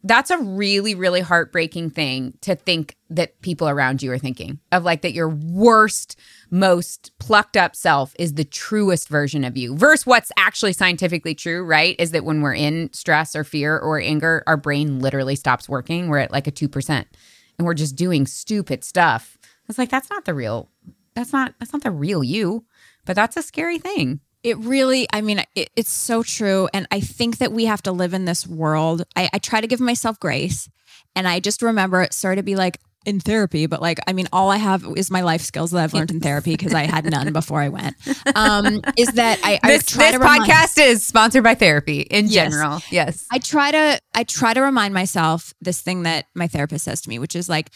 [0.05, 4.85] that's a really really heartbreaking thing to think that people around you are thinking of
[4.85, 6.19] like that your worst
[6.51, 11.65] most plucked up self is the truest version of you versus what's actually scientifically true
[11.65, 11.97] right?
[11.99, 16.09] Is that when we're in stress or fear or anger our brain literally stops working.
[16.09, 19.39] We're at like a 2% and we're just doing stupid stuff.
[19.69, 20.71] It's like that's not the real
[21.15, 22.65] that's not that's not the real you
[23.07, 26.69] but that's a scary thing it really, I mean, it, it's so true.
[26.73, 29.03] And I think that we have to live in this world.
[29.17, 30.69] I, I try to give myself grace.
[31.17, 34.29] And I just remember, it sorry to be like in therapy, but like, I mean,
[34.33, 37.05] all I have is my life skills that I've learned in therapy because I had
[37.11, 37.97] none before I went.
[38.35, 42.01] Um, is that I, I This, try this to remind- podcast is sponsored by therapy
[42.01, 42.51] in Yes.
[42.51, 42.81] general.
[42.91, 43.27] Yes.
[43.31, 47.09] I try to I try to remind myself this thing that my therapist says to
[47.09, 47.71] me, which is like,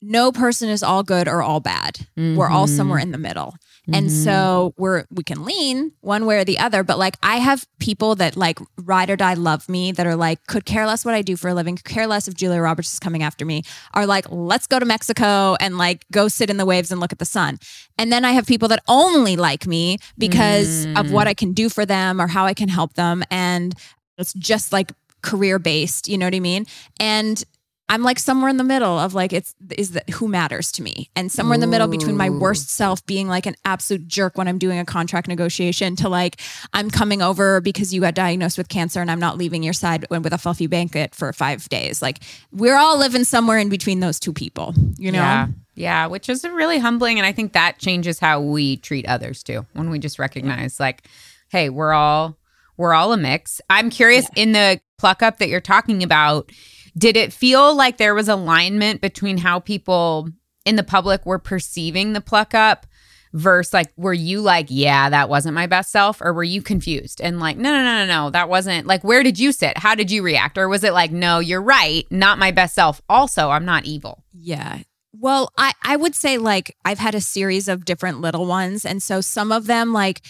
[0.00, 1.98] no person is all good or all bad.
[2.16, 2.76] We're all Mhm.
[2.76, 3.54] somewhere in the middle.
[3.92, 4.10] And Mhm.
[4.10, 8.14] so we're we can lean one way or the other, but like I have people
[8.16, 11.22] that like ride or die love me that are like could care less what I
[11.22, 13.62] do for a living, could care less if Julia Roberts is coming after me,
[13.94, 17.12] are like, let's go to Mexico and like go sit in the waves and look
[17.12, 17.58] at the sun.
[17.96, 21.10] And then I have people that only like me because of Mm.
[21.10, 23.22] what I can do for them or how I can help them.
[23.30, 23.74] And
[24.18, 26.66] it's just like career based, you know what I mean?
[27.00, 27.42] And
[27.90, 31.08] I'm like somewhere in the middle of like it's is that who matters to me
[31.16, 34.46] and somewhere in the middle between my worst self being like an absolute jerk when
[34.46, 36.40] I'm doing a contract negotiation to like
[36.74, 40.04] I'm coming over because you got diagnosed with cancer and I'm not leaving your side
[40.08, 42.18] when- with a fluffy blanket for 5 days like
[42.52, 45.46] we're all living somewhere in between those two people you know Yeah.
[45.74, 47.20] Yeah, which is really humbling.
[47.20, 49.64] And I think that changes how we treat others too.
[49.74, 51.04] When we just recognize like,
[51.50, 52.36] hey, we're all
[52.76, 53.60] we're all a mix.
[53.70, 56.50] I'm curious in the pluck up that you're talking about,
[56.98, 60.28] did it feel like there was alignment between how people
[60.64, 62.86] in the public were perceiving the pluck up
[63.32, 66.20] versus like were you like, yeah, that wasn't my best self?
[66.20, 69.22] Or were you confused and like, no, no, no, no, no, that wasn't like where
[69.22, 69.78] did you sit?
[69.78, 70.58] How did you react?
[70.58, 73.00] Or was it like, no, you're right, not my best self.
[73.08, 74.24] Also, I'm not evil.
[74.32, 74.80] Yeah.
[75.12, 78.84] Well, I, I would say like I've had a series of different little ones.
[78.84, 80.22] And so some of them, like,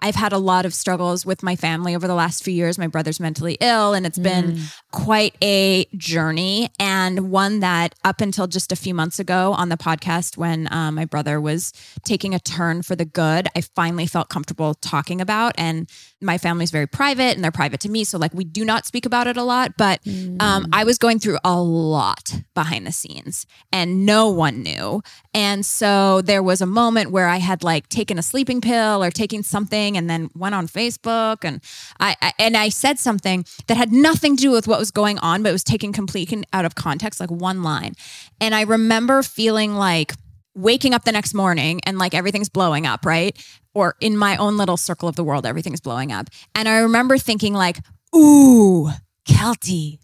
[0.00, 2.78] I've had a lot of struggles with my family over the last few years.
[2.78, 4.58] My brother's mentally ill, and it's been
[4.92, 6.68] quite a journey.
[6.78, 10.94] And one that up until just a few months ago on the podcast when um,
[10.94, 11.72] my brother was
[12.04, 15.54] taking a turn for the good i finally felt comfortable talking about.
[15.56, 15.88] And
[16.24, 19.06] my family's very private and they're private to me so like we do not speak
[19.06, 20.00] about it a lot but
[20.40, 25.02] um, i was going through a lot behind the scenes and no one knew.
[25.32, 29.10] And so there was a moment where i had like taken a sleeping pill or
[29.10, 31.60] taking something and then went on facebook and
[31.98, 35.18] I, I and i said something that had nothing to do with what was going
[35.18, 37.94] on but it was taken completely out of context like one line.
[38.40, 40.14] And i remember feeling like
[40.54, 43.36] waking up the next morning and like everything's blowing up right?
[43.74, 46.28] Or in my own little circle of the world everything's blowing up.
[46.54, 47.78] And i remember thinking like
[48.14, 48.90] ooh
[49.28, 49.98] keltie.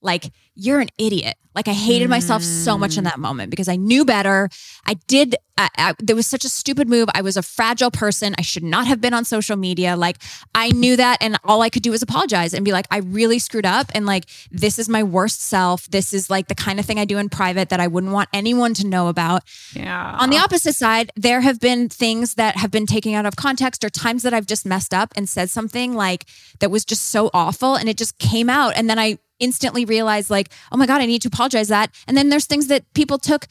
[0.00, 1.36] Like you're an idiot.
[1.54, 3.22] Like i hated myself so much in that hmm.
[3.22, 4.48] moment because i knew better.
[4.86, 7.08] I did I, I, there was such a stupid move.
[7.14, 8.34] I was a fragile person.
[8.36, 9.96] I should not have been on social media.
[9.96, 10.16] Like
[10.54, 13.38] i knew that and all i could do was apologize and be like i really
[13.38, 15.88] screwed up and like this is my worst self.
[15.90, 18.28] This is like the kind of thing i do in private that i wouldn't want
[18.32, 19.42] anyone to know about.
[19.74, 20.16] Yeah.
[20.18, 23.84] on the opposite side, there have been things that have been taken out of context
[23.84, 26.26] or times that I've just messed up and said something like
[26.58, 28.76] that was just so awful and it just came out.
[28.76, 31.90] And then I instantly realized, like, oh my God, I need to apologize that.
[32.06, 33.46] And then there's things that people took,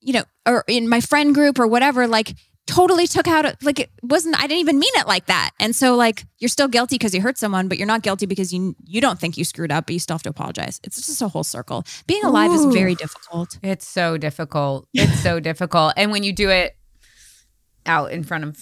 [0.00, 2.34] you know, or in my friend group or whatever, like
[2.66, 5.50] totally took out like it wasn't I didn't even mean it like that.
[5.58, 8.52] And so like you're still guilty because you hurt someone, but you're not guilty because
[8.52, 10.78] you you don't think you screwed up, but you still have to apologize.
[10.84, 11.84] It's just a whole circle.
[12.06, 13.58] Being alive is very difficult.
[13.62, 14.86] It's so difficult.
[14.92, 15.94] It's so difficult.
[15.96, 16.76] And when you do it
[17.86, 18.58] out in front of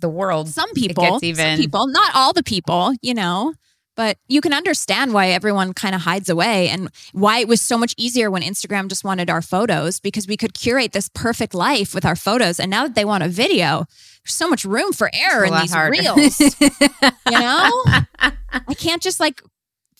[0.00, 3.52] the world, some people, even- some people, not all the people, you know,
[3.96, 7.76] but you can understand why everyone kind of hides away and why it was so
[7.76, 11.94] much easier when Instagram just wanted our photos because we could curate this perfect life
[11.94, 12.60] with our photos.
[12.60, 13.86] And now that they want a video,
[14.22, 15.90] there's so much room for error in these harder.
[15.92, 16.38] reels.
[16.60, 17.84] you know,
[18.20, 19.42] I can't just like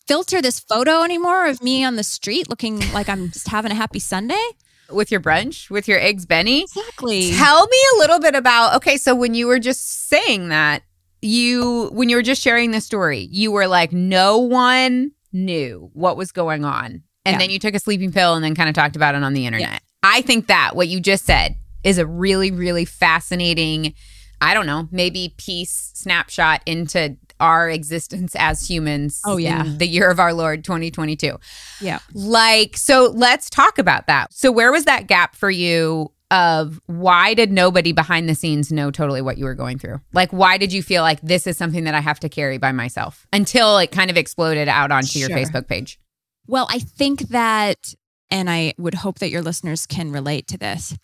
[0.06, 3.74] filter this photo anymore of me on the street looking like I'm just having a
[3.74, 4.44] happy Sunday.
[4.90, 6.62] with your brunch, with your eggs Benny.
[6.62, 7.32] Exactly.
[7.32, 10.82] Tell me a little bit about okay, so when you were just saying that,
[11.26, 16.16] you when you were just sharing the story, you were like no one knew what
[16.16, 17.02] was going on.
[17.24, 17.38] And Yeah.
[17.38, 19.46] then you took a sleeping pill and then kind of talked about it on the
[19.46, 19.82] internet.
[20.02, 23.94] I think that what you just said is a really really fascinating
[24.38, 29.64] I don't know, maybe piece snapshot into our existence as humans Oh, yeah.
[29.64, 31.38] the year of our Lord 2022.
[31.80, 32.00] Yeah.
[32.12, 34.34] Like, so let's talk about that.
[34.34, 38.90] So, where was that gap for you of why did nobody behind the scenes know
[38.90, 40.00] totally what you were going through?
[40.12, 42.72] Like, why did you feel like this is something that I have to carry by
[42.72, 46.00] myself until it kind of exploded out onto your Facebook page?
[46.48, 47.94] Well, I think that,
[48.30, 50.96] and I would hope that your listeners can relate to this.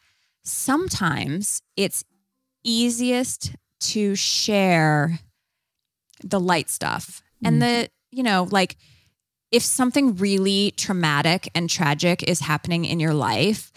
[0.45, 2.05] Sometimes it's
[2.65, 5.21] easiest to share
[6.23, 8.17] the light stuff and the, mm-hmm.
[8.17, 8.77] you know, like
[9.51, 13.73] if something really traumatic and tragic is happening in your life,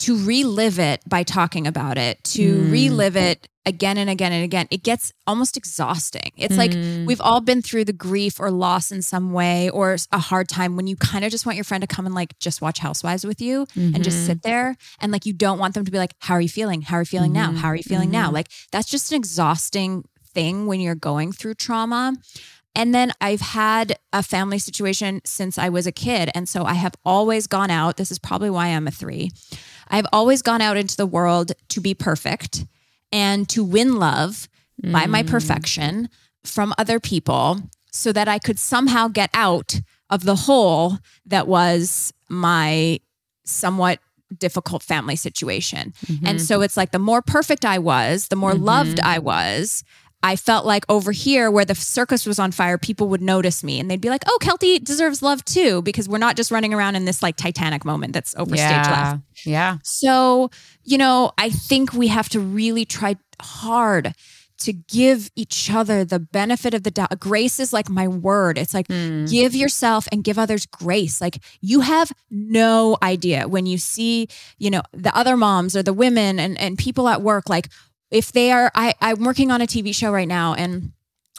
[0.00, 2.70] to relive it by talking about it, to Mm.
[2.72, 6.32] relive it again and again and again, it gets almost exhausting.
[6.36, 7.04] It's like Mm.
[7.06, 10.76] we've all been through the grief or loss in some way or a hard time
[10.76, 13.24] when you kind of just want your friend to come and like just watch Housewives
[13.26, 14.02] with you and Mm-hmm.
[14.02, 16.48] just sit there and like you don't want them to be like, How are you
[16.48, 16.80] feeling?
[16.82, 17.52] How are you feeling now?
[17.52, 18.22] How are you feeling Mm-hmm.
[18.22, 18.30] now?
[18.32, 22.14] Like that's just an exhausting thing when you're going through trauma.
[22.74, 26.30] And then I've had a family situation since I was a kid.
[26.34, 27.96] And so I have always gone out.
[27.96, 29.32] This is probably why I'm a three.
[29.88, 32.64] I've always gone out into the world to be perfect
[33.12, 34.48] and to win love
[34.82, 35.28] by my mm.
[35.28, 36.08] perfection
[36.44, 42.12] from other people so that I could somehow get out of the hole that was
[42.28, 43.00] my
[43.44, 43.98] somewhat
[44.38, 45.92] difficult family situation.
[46.08, 46.38] And mm-hmm.
[46.38, 49.08] so it's like the more perfect I was, the more loved mm-hmm.
[49.08, 49.84] I was.
[50.22, 53.80] I felt like over here where the circus was on fire, people would notice me
[53.80, 56.96] and they'd be like, oh, Keltie deserves love too, because we're not just running around
[56.96, 58.90] in this like Titanic moment that's overstage yeah.
[58.90, 59.46] left.
[59.46, 59.78] Yeah.
[59.82, 60.50] So,
[60.84, 64.14] you know, I think we have to really try hard
[64.58, 67.18] to give each other the benefit of the doubt.
[67.18, 68.58] Grace is like my word.
[68.58, 69.24] It's like hmm.
[69.24, 71.18] give yourself and give others grace.
[71.20, 74.28] Like you have no idea when you see,
[74.58, 77.68] you know, the other moms or the women and, and people at work, like
[78.10, 80.92] if they are, I, I'm working on a TV show right now and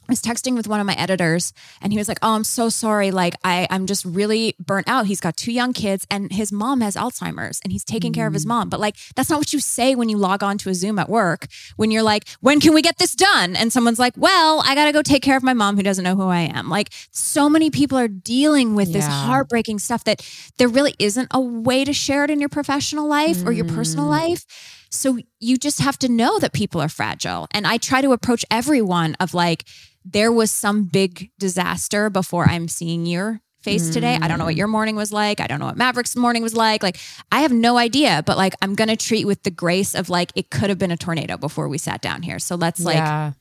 [0.07, 2.67] I was texting with one of my editors and he was like, Oh, I'm so
[2.69, 3.11] sorry.
[3.11, 5.05] Like, I, I'm just really burnt out.
[5.05, 8.33] He's got two young kids and his mom has Alzheimer's and he's taking care of
[8.33, 8.49] his mm.
[8.49, 8.69] mom.
[8.69, 11.07] But like, that's not what you say when you log on to a Zoom at
[11.07, 13.55] work when you're like, When can we get this done?
[13.55, 16.03] And someone's like, Well, I got to go take care of my mom who doesn't
[16.03, 16.69] know who I am.
[16.69, 21.39] Like, so many people are dealing with this heartbreaking stuff that there really isn't a
[21.39, 24.09] way to share it in your professional life or your personal mm.
[24.09, 24.45] life.
[24.91, 27.47] So you just have to know that people are fragile.
[27.51, 29.65] And I try to approach everyone of like,
[30.03, 34.17] there was some big disaster before I'm seeing your face today.
[34.19, 34.71] I don't know what your mm.
[34.71, 35.39] morning was like.
[35.39, 36.81] I don't know what Maverick's morning was like.
[36.81, 36.97] Like,
[37.31, 40.31] I have no idea, but like, I'm going to treat with the grace of like,
[40.35, 42.39] it could have been a tornado before we sat down here.
[42.39, 43.33] So let's like, yeah.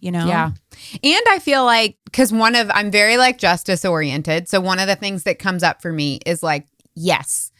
[0.00, 0.52] you know, Yeah.
[1.04, 4.48] And I feel like, because one of, I'm very like justice oriented.
[4.48, 7.52] So one of the things that comes up for me is like, yes.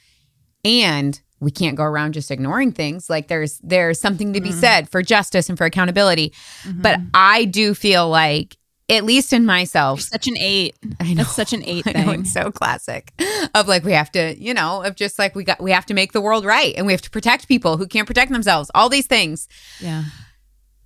[0.64, 3.10] And we can't go around just ignoring things.
[3.10, 4.60] Like there's, there's something to be mm-hmm.
[4.60, 6.32] said for justice and for accountability.
[6.62, 6.82] Mm-hmm.
[6.82, 8.56] But I do feel like,
[8.88, 10.76] at least in myself, such an eight.
[11.00, 11.22] I know.
[11.22, 12.20] That's such an eight I know thing.
[12.20, 13.12] it's so classic
[13.54, 15.94] of like we have to, you know, of just like we got we have to
[15.94, 18.70] make the world right and we have to protect people who can't protect themselves.
[18.74, 19.48] All these things.
[19.80, 20.04] Yeah.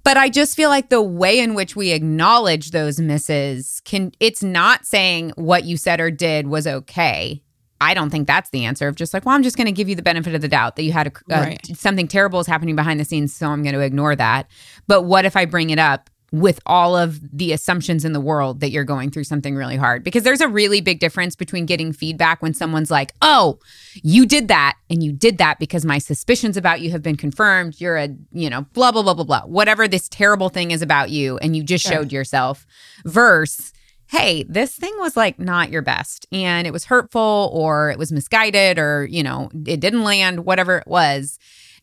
[0.05, 4.43] But I just feel like the way in which we acknowledge those misses can it's
[4.43, 7.43] not saying what you said or did was okay.
[7.81, 9.89] I don't think that's the answer of just like, well, I'm just going to give
[9.89, 11.67] you the benefit of the doubt that you had a, a- uh, Right.
[11.77, 14.49] something terrible is happening behind the scenes, so I'm going to ignore that.
[14.87, 18.59] But what if I bring it up with all of the assumptions in the world
[18.61, 20.03] that you're going through something really hard?
[20.03, 23.61] Because there's a really big difference between getting feedback when someone's like, "Oh,
[24.03, 27.81] you did that and you did that because my suspicions about you have been confirmed.
[27.81, 29.43] You're a, you know, blah blah blah blah blah.
[29.43, 31.93] Whatever this terrible thing is about you and you just Sure.
[31.93, 32.67] showed yourself."
[33.05, 33.73] Verse
[34.09, 38.13] hey, this thing was like not your best and it was hurtful or it was
[38.13, 41.39] misguided or, you know, it didn't land, whatever it was.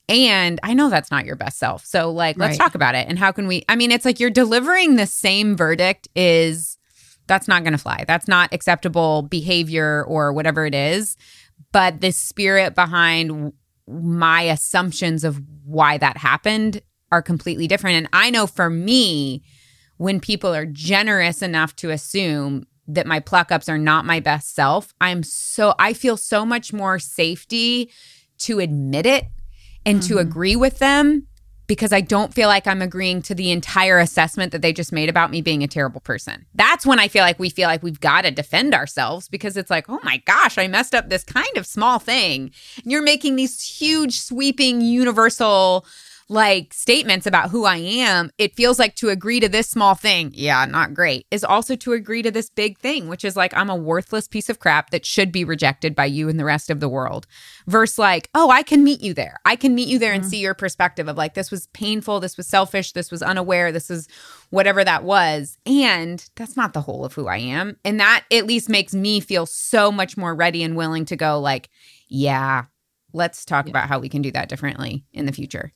[0.09, 1.85] And I know that's not your best self.
[1.85, 2.59] So, like, let's Right.
[2.59, 3.07] talk about it.
[3.07, 3.63] And how can we?
[3.69, 6.77] I mean, it's like you're delivering the same verdict is
[7.27, 8.03] that's not going to fly.
[8.07, 11.15] That's not acceptable behavior or whatever it is.
[11.71, 13.53] But the spirit behind
[13.87, 16.81] my assumptions of why that happened
[17.11, 17.95] are completely different.
[17.97, 19.41] And I know for me,
[19.97, 24.53] when people are generous enough to assume that my pluck ups are not my best
[24.55, 27.89] self, I'm so, I feel so much more safety
[28.39, 29.25] to admit it
[29.85, 30.19] and to Mhm.
[30.21, 31.27] agree with them
[31.65, 35.07] because I don't feel like I'm agreeing to the entire assessment that they just made
[35.07, 36.45] about me being a terrible person.
[36.53, 39.69] That's when I feel like we feel like we've got to defend ourselves because it's
[39.69, 42.51] like, oh my gosh, I messed up this kind of small thing.
[42.83, 45.85] And you're making these huge, sweeping, universal
[46.29, 50.31] like statements about who I am, it feels like to agree to this small thing,
[50.33, 53.69] yeah, not great, is also to agree to this big thing, which is like I'm
[53.69, 56.79] a worthless piece of crap that should be rejected by you and the rest of
[56.79, 57.27] the world.
[57.67, 59.39] Versus like, oh, I can meet you there.
[59.45, 60.29] I can meet you there and mm-hmm.
[60.29, 63.89] see your perspective of like, this was painful, this was selfish, this was unaware, this
[63.89, 64.07] is
[64.49, 65.57] whatever that was.
[65.65, 67.77] And that's not the whole of who I am.
[67.83, 71.39] And that at least makes me feel so much more ready and willing to go,
[71.39, 71.69] like,
[72.07, 72.65] yeah,
[73.13, 75.73] let's talk about how we can do that differently in the future.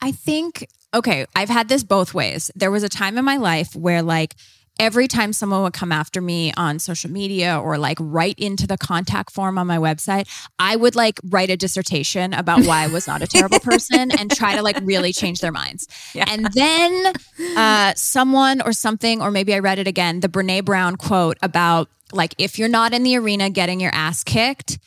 [0.00, 2.50] I think, okay, I've had this both ways.
[2.54, 4.34] There was a time in my life where, like,
[4.78, 8.76] every time someone would come after me on social media or like write into the
[8.76, 10.28] contact form on my website,
[10.58, 14.30] I would like write a dissertation about why I was not a terrible person and
[14.30, 15.88] try to like really change their minds.
[16.14, 16.24] Yeah.
[16.28, 17.12] And then
[17.56, 21.88] uh, someone or something, or maybe I read it again, the Brene Brown quote about
[22.12, 24.78] like, if you're not in the arena getting your ass kicked,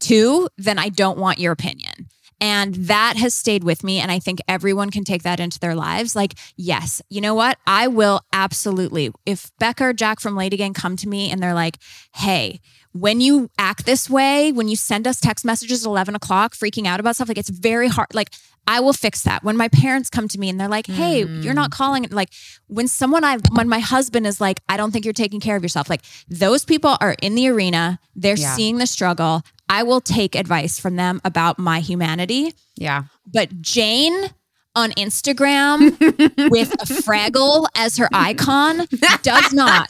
[0.00, 2.08] two, then I don't want your opinion.
[2.40, 3.98] And that has stayed with me.
[3.98, 6.16] And I think everyone can take that into their lives.
[6.16, 7.58] Like, yes, you know what?
[7.66, 9.10] I will absolutely.
[9.26, 11.76] If Becca or Jack from LadyGang come to me and they're like,
[12.14, 12.60] hey,
[12.92, 16.86] when you act this way, when you send us text messages at 11 o'clock freaking
[16.86, 18.08] out about stuff, like it's very hard.
[18.14, 18.30] Like,
[18.66, 19.42] I will fix that.
[19.42, 21.42] When my parents come to me and they're like, hey, mm.
[21.42, 22.30] you're not calling, like
[22.68, 25.62] when someone I, when my husband is like, I don't think you're taking care of
[25.62, 28.54] yourself, like those people are in the arena, they're yeah.
[28.54, 29.42] seeing the struggle.
[29.70, 32.52] I will take advice from them about my humanity.
[32.76, 33.04] Yeah.
[33.24, 34.30] But Jane,
[34.74, 35.98] on Instagram
[36.50, 38.86] with a Fraggle as her icon
[39.22, 39.88] does not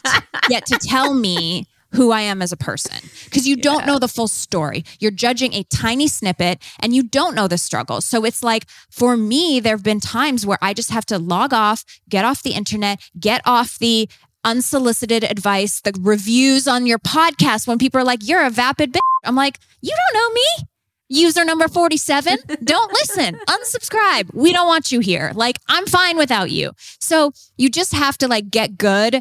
[0.49, 3.63] get to tell me who I am as a person because you yeah.
[3.63, 4.85] don't know the full story.
[5.01, 8.01] You're judging a tiny snippet and you don't know the struggle.
[8.01, 11.53] So it's like for me, there have been times where I just have to log
[11.53, 14.09] off, get off the internet, get off the
[14.45, 19.01] unsolicited advice, the reviews on your podcast when people are like, you're a vapid bitch.
[19.25, 20.67] I'm like, you don't know me.
[21.13, 24.33] User number 47, don't listen, unsubscribe.
[24.33, 25.33] We don't want you here.
[25.35, 26.71] Like, I'm fine without you.
[27.01, 29.21] So you just have to like get good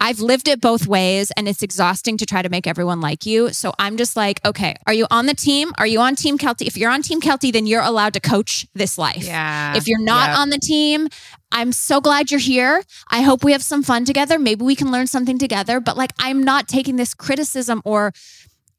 [0.00, 3.52] I've lived it both ways and it's exhausting to try to make everyone like you.
[3.52, 5.72] So I'm just like, okay, are you on the team?
[5.76, 6.66] Are you on Team Keltie?
[6.66, 9.24] If you're on Team Keltie, then you're allowed to coach this life.
[9.24, 9.76] Yeah.
[9.76, 10.38] If you're not yep.
[10.38, 11.08] on the team,
[11.52, 12.82] I'm so glad you're here.
[13.10, 14.38] I hope we have some fun together.
[14.38, 15.80] Maybe we can learn something together.
[15.80, 18.12] But like, I'm not taking this criticism or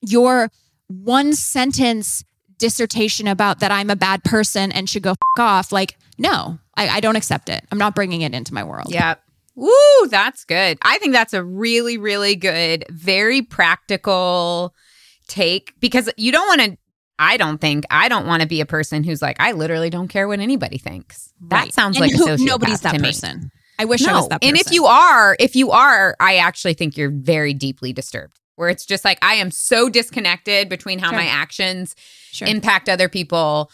[0.02, 0.50] your
[0.88, 2.24] one sentence
[2.58, 5.72] dissertation about that I'm a bad person and should go off.
[5.72, 7.66] Like, no, I, I don't accept it.
[7.72, 8.88] I'm not bringing it into my world.
[8.90, 9.16] Yeah.
[9.62, 10.80] Woo, that's good.
[10.82, 14.74] I think that's a really, really good, very practical
[15.28, 16.78] take because you don't want to.
[17.20, 20.08] I don't think I don't want to be a person who's like I literally don't
[20.08, 21.32] care what anybody thinks.
[21.40, 21.66] Right.
[21.66, 23.40] That sounds and like who, nobody's that person.
[23.42, 23.50] Me.
[23.78, 24.10] I wish no.
[24.10, 24.58] I was that person.
[24.58, 28.40] And if you are, if you are, I actually think you're very deeply disturbed.
[28.56, 31.20] Where it's just like I am so disconnected between how sure.
[31.20, 31.96] my actions
[32.32, 32.48] sure.
[32.48, 33.70] impact other people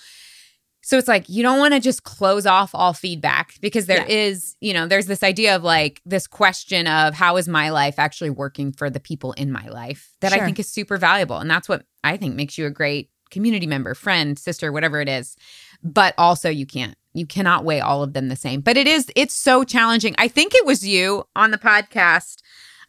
[0.88, 4.28] so it's like you don't want to just close off all feedback because there yeah.
[4.28, 8.00] is, you know, there's this idea of like this question of how is my life
[8.00, 10.42] actually working for the people in my life that sure.
[10.42, 11.40] I think is super valuable.
[11.40, 15.10] And that's what I think makes you a great community member, friend, sister, whatever it
[15.10, 15.36] is.
[15.84, 18.62] But also you can't you cannot weigh all of them the same.
[18.62, 20.16] But it is it's so challenging.
[20.18, 22.38] I think it was you on the podcast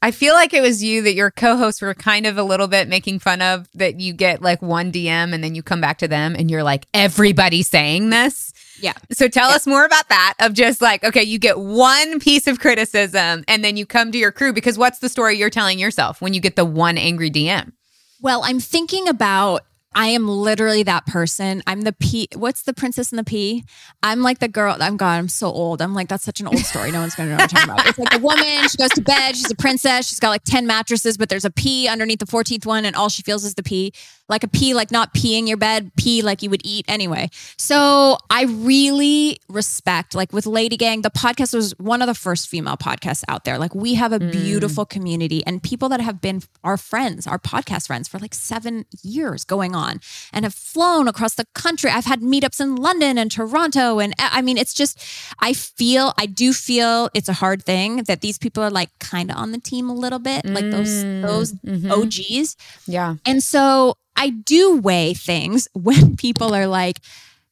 [0.01, 2.89] I feel like it was you that your co-hosts were kind of a little bit
[2.89, 6.09] making fun of that you get like one DM and then you come back to
[6.09, 8.53] them and you're like everybody saying this.
[8.81, 8.93] Yeah.
[9.11, 9.57] So tell yeah.
[9.57, 13.65] us more about that of just like okay, you get one piece of criticism and
[13.65, 16.41] then you come to your crew because what's the story you're telling yourself when you
[16.41, 17.73] get the one angry DM?
[18.21, 19.63] Well, I'm thinking about
[19.95, 21.63] I am literally that person.
[21.67, 22.29] I'm the pea.
[22.37, 23.65] What's the princess and the pea?
[24.03, 24.77] I'm like the girl.
[24.81, 25.15] I'm God.
[25.19, 25.81] I'm so old.
[25.81, 26.93] I'm like that's such an old story.
[26.93, 27.87] No one's gonna know what I'm talking about.
[27.87, 28.69] It's like a woman.
[28.69, 29.37] She goes to bed.
[29.37, 30.09] She's a princess.
[30.09, 33.09] She's got like ten mattresses, but there's a pea underneath the fourteenth one, and all
[33.09, 33.93] she feels is the pea
[34.29, 37.31] like a pee, like not peeing your bed, pea like you would eat anyway.
[37.57, 42.77] So I really respect, like with LadyGang, the podcast was one of the first female
[42.77, 43.59] podcasts out there.
[43.59, 44.31] Like we have a mm.
[44.31, 48.85] beautiful community and people that have been our friends, our podcast friends for like seven
[49.03, 50.01] years going on
[50.33, 51.91] and have flown across the country.
[51.91, 53.99] I've had meetups in London and Toronto.
[53.99, 55.03] And I mean, it's just,
[55.41, 59.31] I feel, I do feel it's a hard thing that these people are like kind
[59.31, 60.55] of on the team a little bit, mm.
[60.55, 61.91] like those, those mm-hmm.
[61.91, 62.57] OGs.
[62.87, 63.17] Yeah.
[63.25, 66.99] And so I do weigh things when people are like,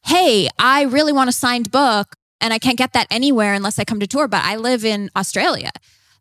[0.05, 3.83] hey, I really want a signed book and I can't get that anywhere unless I
[3.83, 5.71] come to tour, but I live in Australia.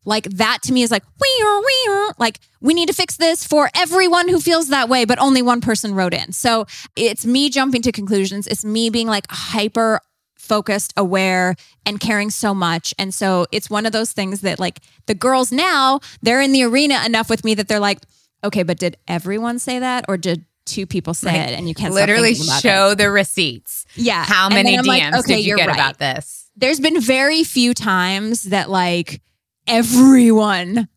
[0.05, 3.69] Like that to me is like, wee wee like we need to fix this for
[3.75, 6.33] everyone who feels that way, but only one person wrote in.
[6.33, 8.47] So it's me jumping to conclusions.
[8.47, 10.01] It's me being like hyper
[10.37, 12.95] focused, aware, and caring so much.
[12.99, 16.63] And so it's one of those things that like the girls now, they're in the
[16.63, 17.99] arena enough with me that they're like,
[18.47, 21.95] okay, but did everyone say that or did two people say it and you can't
[21.95, 22.99] literally show it.
[22.99, 23.87] the receipts?
[23.95, 24.25] Yeah.
[24.25, 25.77] How many DMs like, okay, did you get right.
[25.77, 26.51] about this?
[26.57, 29.21] There's been very few times that like
[29.67, 30.89] everyone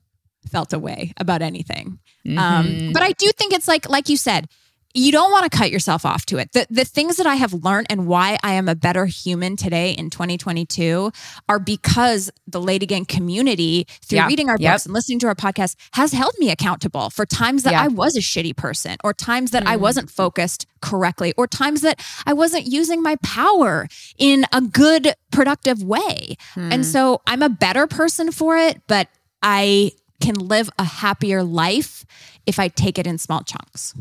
[0.50, 2.00] felt a way about anything.
[2.26, 2.88] Um, mm-hmm.
[2.88, 4.48] Um, but I do think it's like, like you said,
[4.94, 6.52] you don't want to cut yourself off to it.
[6.54, 9.92] The the things that I have learned and why I am a better human today
[9.92, 11.12] in 2022
[11.48, 14.28] are because the LadyGang community, through yeah.
[14.28, 14.74] reading our yep.
[14.74, 17.84] books and listening to our podcast, has held me accountable for times that yeah.
[17.84, 19.68] I was a shitty person, or times that mm.
[19.68, 23.88] I wasn't focused correctly, or times that I wasn't using my power
[24.18, 26.36] in a good, productive way.
[26.56, 26.74] Mm.
[26.74, 29.08] And so I'm a better person for it, but
[29.42, 32.06] I can live a happier life
[32.46, 33.94] if I take it in small chunks.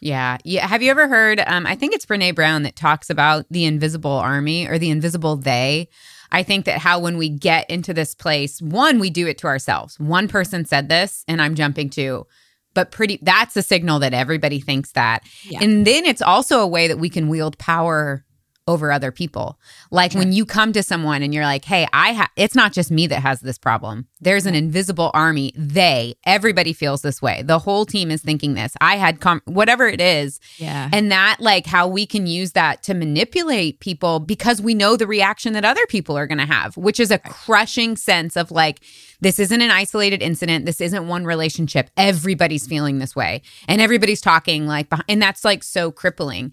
[0.00, 0.38] Yeah.
[0.44, 0.66] Yeah.
[0.66, 1.40] Have you ever heard?
[1.40, 5.36] Um, I think it's Brene Brown that talks about the invisible army or the invisible
[5.36, 5.88] they.
[6.32, 9.46] I think that how when we get into this place, one, we do it to
[9.46, 10.00] ourselves.
[10.00, 12.26] One person said this, and I'm jumping to,
[12.74, 15.24] but pretty that's a signal that everybody thinks that.
[15.44, 15.62] Yeah.
[15.62, 18.24] And then it's also a way that we can wield power
[18.66, 19.58] over other people.
[19.90, 22.90] Like when you come to someone and you're like, "Hey, I ha- it's not just
[22.90, 24.06] me that has this problem.
[24.20, 25.52] There's an invisible army.
[25.56, 27.42] They, everybody feels this way.
[27.42, 28.74] The whole team is thinking this.
[28.80, 30.88] I had com- whatever it is." Yeah.
[30.92, 35.06] And that like how we can use that to manipulate people because we know the
[35.06, 38.80] reaction that other people are going to have, which is a crushing sense of like
[39.20, 40.66] this isn't an isolated incident.
[40.66, 41.90] This isn't one relationship.
[41.96, 46.52] Everybody's feeling this way and everybody's talking like and that's like so crippling.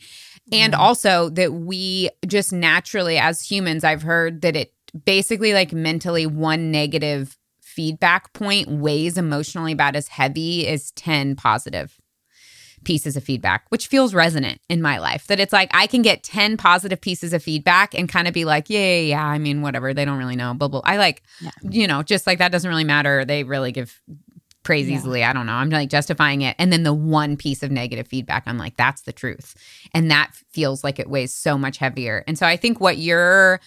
[0.52, 0.82] And mm-hmm.
[0.82, 4.74] also that we just naturally as humans I've heard that it
[5.06, 12.00] basically like mentally one negative feedback point weighs emotionally about as heavy as 10 positive
[12.84, 15.28] pieces of feedback, which feels resonant in my life.
[15.28, 18.46] That it's like I can get 10 positive pieces of feedback and kind of be
[18.46, 19.26] like, yeah, yeah, yeah.
[19.26, 19.94] I mean, whatever.
[19.94, 20.54] They don't really know.
[20.54, 20.82] Blah, blah.
[20.84, 21.52] I like, Yeah.
[21.64, 23.26] you know, just like that doesn't really matter.
[23.26, 24.02] They really give
[24.64, 24.98] praise Yeah.
[24.98, 25.24] easily.
[25.24, 25.54] I don't know.
[25.54, 26.56] I'm like justifying it.
[26.60, 29.56] And then the one piece of negative feedback, I'm like, that's the truth.
[29.94, 32.24] And that feels like it weighs so much heavier.
[32.28, 33.60] And so I think what your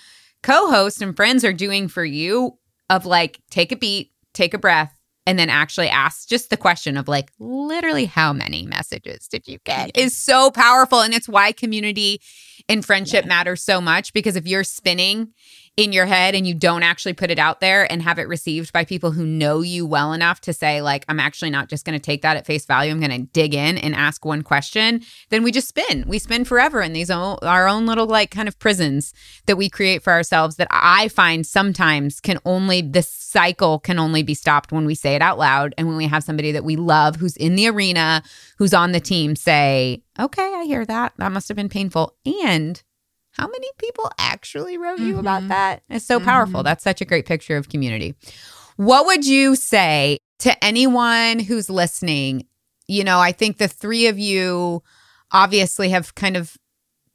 [0.42, 2.58] co host and friends are doing for you
[2.90, 4.94] of like, take a beat, take a breath,
[5.26, 9.58] and then actually ask just the question of like literally how many messages did you
[9.64, 12.20] get is so powerful and it's why community
[12.68, 15.32] and friendship matters so much because if you're spinning
[15.76, 18.72] in your head and you don't actually put it out there and have it received
[18.74, 21.98] by people who know you well enough to say like I'm actually not just going
[21.98, 25.02] to take that at face value I'm going to dig in and ask one question
[25.30, 26.04] then we just spin.
[26.06, 29.14] We spin forever in these own, our own little like kind of prisons
[29.46, 34.22] that we create for ourselves that I find sometimes can only this cycle can only
[34.22, 36.76] be stopped when we say it out loud and when we have somebody that we
[36.76, 38.22] love who's in the arena
[38.58, 41.14] who's on the team say okay I hear that.
[41.16, 42.14] That must have been painful.
[42.44, 42.82] And
[43.32, 45.48] how many people actually wrote you about Mhm.
[45.48, 45.82] that?
[45.90, 46.62] It's so powerful.
[46.62, 48.14] That's such a great picture of community.
[48.76, 52.46] What would you say to anyone who's listening?
[52.88, 54.82] You know, I think the three of you
[55.30, 56.56] obviously have kind of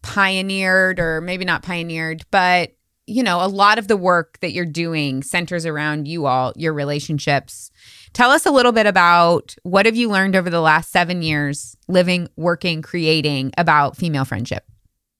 [0.02, 2.74] pioneered, or maybe not pioneered, but
[3.10, 6.74] you know, a lot of the work that you're doing centers around you all, your
[6.74, 7.72] relationships.
[8.12, 11.78] Tell us a little bit about what have you learned over the last seven years
[11.88, 14.66] living, working, creating about female friendship?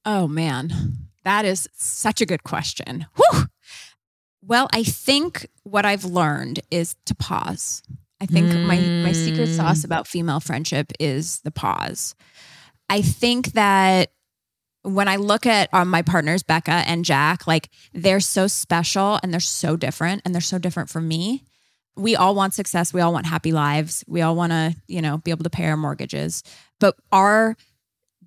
[0.04, 3.06] Oh man, that is such a good question.
[3.16, 3.44] Whew.
[4.42, 7.82] Well, I think what I've learned is to pause.
[8.20, 9.52] I think my my secret Mm.
[9.56, 12.14] sauce about female friendship is the pause.
[12.88, 14.10] I think that
[14.82, 19.32] when I look at um, my partners, Becca and Jack, like they're so special and
[19.32, 21.44] they're so different and they're so different from me.
[21.96, 22.94] We all want success.
[22.94, 24.04] We all want happy lives.
[24.06, 26.42] We all want to, you know, be able to pay our mortgages.
[26.80, 27.56] But our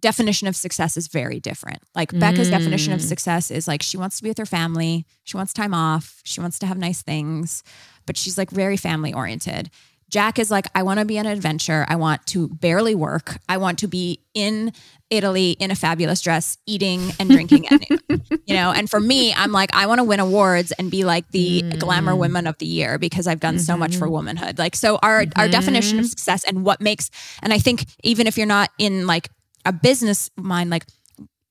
[0.01, 1.79] definition of success is very different.
[1.95, 3.07] Like Becca's definition of Mm.
[3.07, 6.41] success is like she wants to be with her family, she wants time off, she
[6.41, 7.63] wants to have nice things,
[8.05, 9.69] but she's like very family oriented.
[10.09, 11.85] Jack is like, I want to be an adventure.
[11.87, 13.37] I want to barely work.
[13.47, 14.73] I want to be in
[15.09, 17.99] Italy in a fabulous dress, eating and drinking at noon.
[18.45, 21.29] You know, and for me, I'm like, I want to win awards and be like
[21.29, 22.17] the glamour mm.
[22.17, 24.13] women of the year because I've done so much for mm-hmm.
[24.13, 24.59] womanhood.
[24.59, 26.09] Like, so our our definition of mm-hmm.
[26.09, 27.09] success and what makes,
[27.41, 29.29] and I think even if you're not in like
[29.65, 30.85] a business mind, like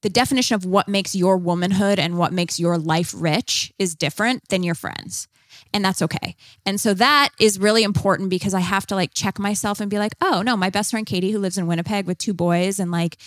[0.03, 4.49] the definition of what makes your womanhood and what makes your life rich is different
[4.49, 5.29] than your friends.
[5.73, 6.37] And that's okay.
[6.65, 9.99] And so that is really important because I have to like check myself and be
[9.99, 12.91] like, oh no, my best friend Katie, who lives in Winnipeg with two boys, and
[12.91, 13.19] like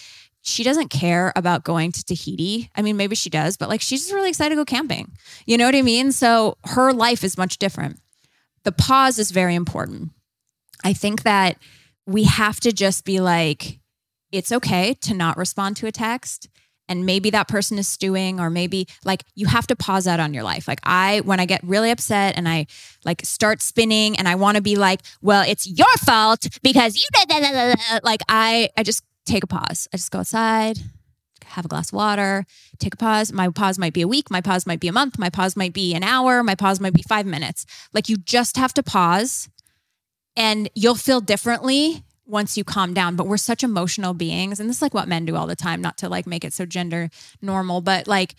[0.41, 2.69] she doesn't care about going to Tahiti.
[2.75, 5.13] I mean, maybe she does, but like she's just really excited to go camping.
[5.45, 6.11] You know what I mean?
[6.11, 7.99] So her life is much different.
[8.63, 10.11] The pause is very important.
[10.83, 11.57] I think that
[12.05, 13.79] we have to just be like,
[14.33, 16.49] it's okay to not respond to a text
[16.89, 20.33] and maybe that person is stewing or maybe like you have to pause that on
[20.33, 20.67] your life.
[20.67, 22.65] Like i when i get really upset and i
[23.05, 27.03] like start spinning and i want to be like well it's your fault because you
[27.13, 29.87] did da," like i i just take a pause.
[29.93, 30.79] I just go outside
[31.45, 32.45] have a glass of water
[32.79, 33.31] take a pause.
[33.31, 35.73] My pause might be a week my pause might be a month my pause might
[35.73, 37.65] be an hour my pause might be five minutes.
[37.93, 39.49] Like you just have to pause
[40.35, 44.59] and you'll feel differently once you calm down but we're such emotional beings.
[44.59, 46.53] And this is like what men do all the time not to like make it
[46.53, 47.09] so gender
[47.41, 48.35] normal but like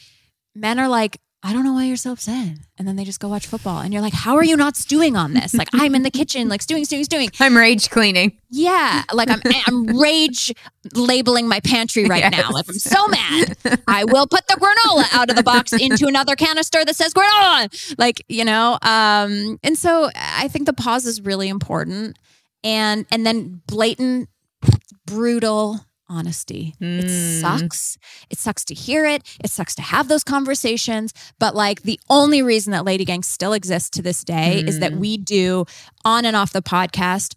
[0.55, 2.57] men are like i don't know why you're so upset.
[2.79, 3.81] And then they just go watch football.
[3.81, 5.53] And you're like how are you not stewing on this?
[5.53, 7.31] Like i'm in the kitchen like stewing stewing stewing.
[7.41, 8.39] I'm rage cleaning.
[8.49, 9.03] yeah.
[9.13, 10.55] Like i'm i'm rage
[10.95, 12.51] labeling my pantry right now.
[12.51, 13.57] Like i'm so mad.
[13.87, 17.95] I will put the granola out of the box into another canister that says granola.
[17.99, 22.17] Like you know um and so i think the pause is really important
[22.65, 24.29] and and then blatant
[25.07, 27.41] brutal honesty it Mm.
[27.41, 27.97] sucks
[28.29, 32.43] it sucks to hear it it sucks to have those conversations but like the only
[32.43, 34.99] reason that LadyGang still exists to this day is that Mm.
[34.99, 35.65] we do
[36.05, 37.35] on and off the podcast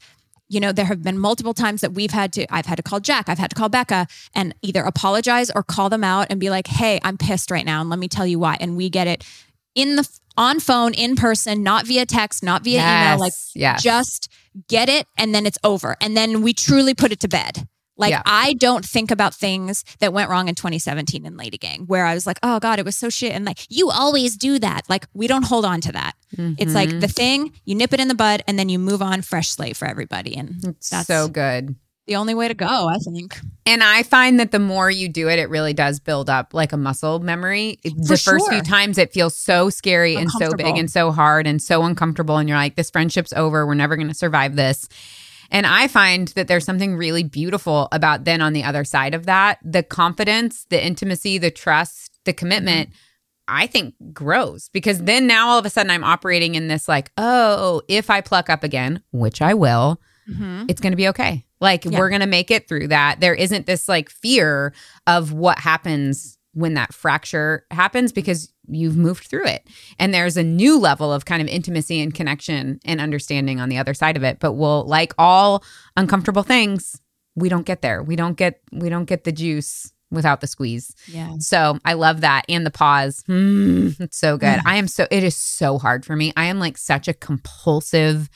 [0.49, 3.01] you know, there have been multiple times that we've had to, I've had to call
[3.01, 6.49] Jack, I've had to call Becca and either apologize or call them out and be
[6.49, 7.81] like, hey, I'm pissed right now.
[7.81, 8.55] And let me tell you why.
[8.61, 9.25] And we get it
[9.75, 10.07] in the,
[10.37, 13.19] on phone, in person, not via text, not via email.
[13.19, 13.81] Like, yes.
[13.83, 14.31] just
[14.67, 15.95] get it and then it's over.
[16.01, 17.67] And then we truly put it to bed.
[17.99, 18.21] Like Yeah.
[18.27, 22.27] I don't think about things that went wrong in 2017 in LadyGang, where I was
[22.27, 23.33] like, oh God, it was so shit.
[23.33, 24.87] And like, you always do that.
[24.87, 26.13] Like, we don't hold on to that.
[26.37, 26.99] It's like Mm-hmm.
[26.99, 29.75] the thing, you nip it in the bud, and then you move on fresh slate
[29.75, 30.35] for everybody.
[30.37, 30.61] And
[30.91, 31.75] that's so good.
[32.07, 33.39] The only way to go, I think.
[33.65, 36.71] And I find that the more you do it, it really does build up like
[36.71, 37.79] a muscle memory.
[37.83, 38.49] the first sure.
[38.49, 42.37] few times, it feels so scary and so big and so hard and so uncomfortable.
[42.37, 43.67] And you're like, this friendship's over.
[43.67, 44.87] We're never going to survive this.
[45.51, 49.25] And I find that there's something really beautiful about then on the other side of
[49.25, 52.89] that the confidence, the intimacy, the trust, the commitment.
[53.49, 57.11] I think grows because then now all of a sudden I'm operating in this like,
[57.17, 60.65] oh, if I pluck up again, which I will, mm-hmm.
[60.67, 61.46] it's going to be okay.
[61.59, 61.97] Like Yeah.
[61.99, 63.19] we're going to make it through that.
[63.19, 64.73] There isn't this like fear
[65.05, 69.67] of what happens when that fracture happens because you've moved through it.
[69.99, 73.77] And there's a new level of kind of intimacy and connection and understanding on the
[73.77, 74.39] other side of it.
[74.39, 75.63] But we'll like all
[75.95, 76.99] uncomfortable things,
[77.35, 78.01] we don't get there.
[78.01, 80.95] We don't get we don't get the juice without the squeeze.
[81.07, 81.35] Yeah.
[81.39, 82.43] So I love that.
[82.49, 83.23] And the pause.
[83.29, 84.59] Mm, it's so good.
[84.65, 86.31] I am so, it is so hard for me.
[86.37, 88.29] I am like such a compulsive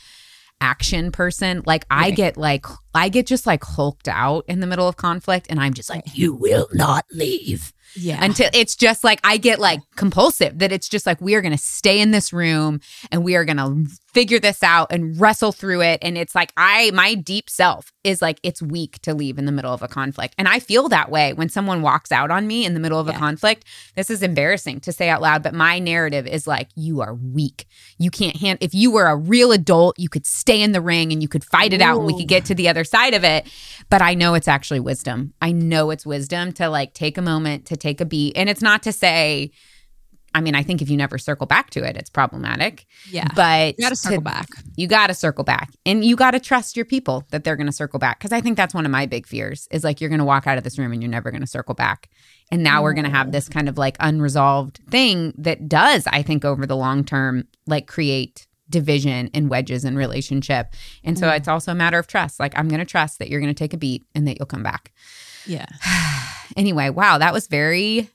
[0.62, 1.64] action person.
[1.66, 2.16] Like I Right.
[2.16, 5.74] get like, I get just like hulked out in the middle of conflict and I'm
[5.74, 8.24] just like, you will not leave Yeah.
[8.24, 11.52] until it's just like I get like compulsive that it's just like we are going
[11.52, 12.80] to stay in this room
[13.12, 16.00] and we are going to figure this out and wrestle through it.
[16.02, 19.52] And it's like I my deep self is like it's weak to leave in the
[19.52, 20.36] middle of a conflict.
[20.38, 23.08] And I feel that way when someone walks out on me in the middle of
[23.08, 23.66] a conflict.
[23.96, 27.68] This is embarrassing to say out loud but my narrative is like you are weak.
[27.98, 31.12] You can't hand if you were a real adult you could stay in the ring
[31.12, 33.24] and you could fight it out and we could get to the other side of
[33.24, 33.48] it.
[33.90, 35.34] But I know it's actually wisdom.
[35.42, 38.62] I know it's wisdom to like take a moment to take a beat and it's
[38.62, 39.52] not to say
[40.34, 42.86] I mean, I think if you never circle back to it, it's problematic.
[43.10, 43.28] yeah.
[43.36, 44.48] But you got to circle back.
[44.78, 47.68] You got to circle back, and you got to trust your people that they're going
[47.68, 48.20] to circle back.
[48.20, 50.48] Because I think that's one of my big fears is like you're going to walk
[50.48, 52.10] out of this room and you're never going to circle back.
[52.52, 56.22] And now we're going to have this kind of like unresolved thing that does, I
[56.22, 60.74] think, over the long term, like create division and wedges in relationship.
[61.04, 61.38] And so mm.
[61.38, 62.40] it's also a matter of trust.
[62.40, 64.46] Like I'm going to trust that you're going to take a beat and that you'll
[64.46, 64.94] come back.
[65.46, 65.66] Yeah.
[66.58, 68.10] Anyway, wow, that was very,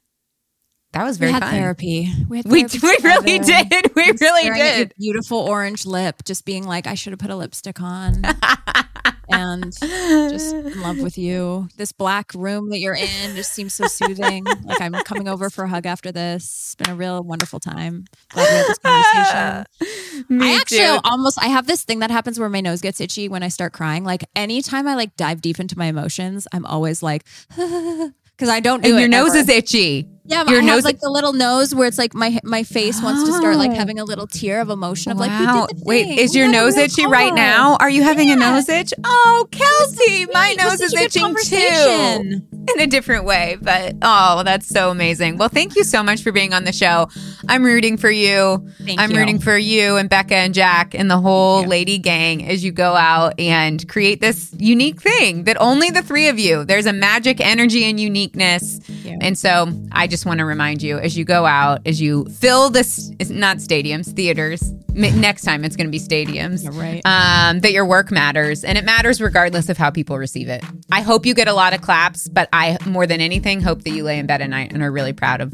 [0.92, 1.52] that was very we had fun.
[1.54, 2.12] therapy.
[2.28, 3.94] We had We, therapy we really did.
[3.96, 4.92] We really Staring at your did.
[4.98, 8.22] beautiful orange lip, just being like, I should have put a lipstick on.
[9.30, 11.68] and just in love with you.
[11.76, 14.44] This black room that you're in just seems so soothing.
[14.64, 16.44] like I'm coming over for a hug after this.
[16.44, 18.04] It's been a real wonderful time.
[18.30, 20.26] Glad we had this conversation.
[20.40, 20.98] Me I actually too.
[21.04, 23.72] almost I have this thing that happens where my nose gets itchy when I start
[23.72, 24.04] crying.
[24.04, 27.24] Like anytime I like dive deep into my emotions, I'm always like
[27.56, 29.38] because I don't do And your nose ever.
[29.38, 30.08] is itchy.
[30.28, 33.00] Yeah, Your I nose- have like the little nose where it's like my my face
[33.02, 33.74] wants to start like Oh.
[33.74, 35.66] having a little tear of emotion of like, we Wow.
[35.66, 37.76] did the Wait, is We your nose itchy right now?
[37.80, 38.92] Are you having a nose itch?
[39.04, 42.42] Oh, Kelsey, my nose is such a good itching too.
[42.74, 45.36] In a different way, but oh, that's so amazing.
[45.38, 47.08] Well, thank you so much for being on the show.
[47.48, 48.66] I'm rooting for you.
[48.84, 49.18] Thank I'm you.
[49.18, 53.38] rooting for you and Becca and Jack and the whole LadyGang as you go out
[53.38, 56.64] and create this unique thing that only the three of you.
[56.64, 58.80] There's a magic energy and uniqueness.
[59.06, 59.18] You.
[59.20, 62.70] And so I just want to remind you as you go out, as you fill
[62.70, 64.72] this, not stadiums, theaters.
[64.94, 66.64] Next time it's going to be stadiums.
[66.64, 67.02] Yeah, right.
[67.04, 70.64] Um, that your work matters and it matters regardless of how people receive it.
[70.90, 73.90] I hope you get a lot of claps, but I more than anything hope that
[73.90, 75.52] you lay in bed at night and are really proud of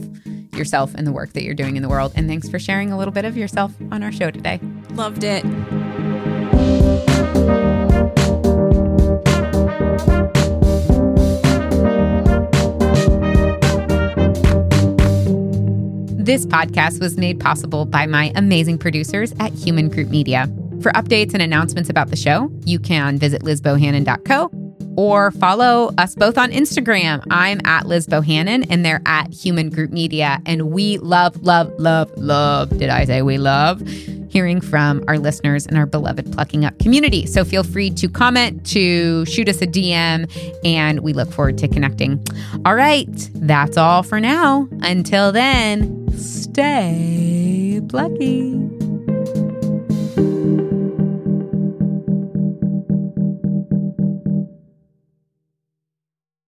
[0.54, 2.12] yourself and the work that you're doing in the world.
[2.14, 4.60] And thanks for sharing a little bit of yourself on our show today.
[4.90, 5.44] Loved it.
[16.22, 20.46] This podcast was made possible by my amazing producers at Hueman Group Media.
[20.80, 24.48] For updates and announcements about the show, you can visit lizbohannon.co
[24.96, 27.26] or follow us both on Instagram.
[27.32, 30.40] I'm at Liz Bohannon and they're at Hueman Group Media.
[30.46, 33.82] And we love, love, love, love, did I say we love?
[34.32, 37.26] Hearing from our listeners and our beloved Plucking Up community.
[37.26, 40.26] So feel free to comment, to shoot us a DM,
[40.64, 42.24] and we look forward to connecting.
[42.64, 44.68] All right, that's all for now.
[44.80, 48.91] Until then, stay plucky.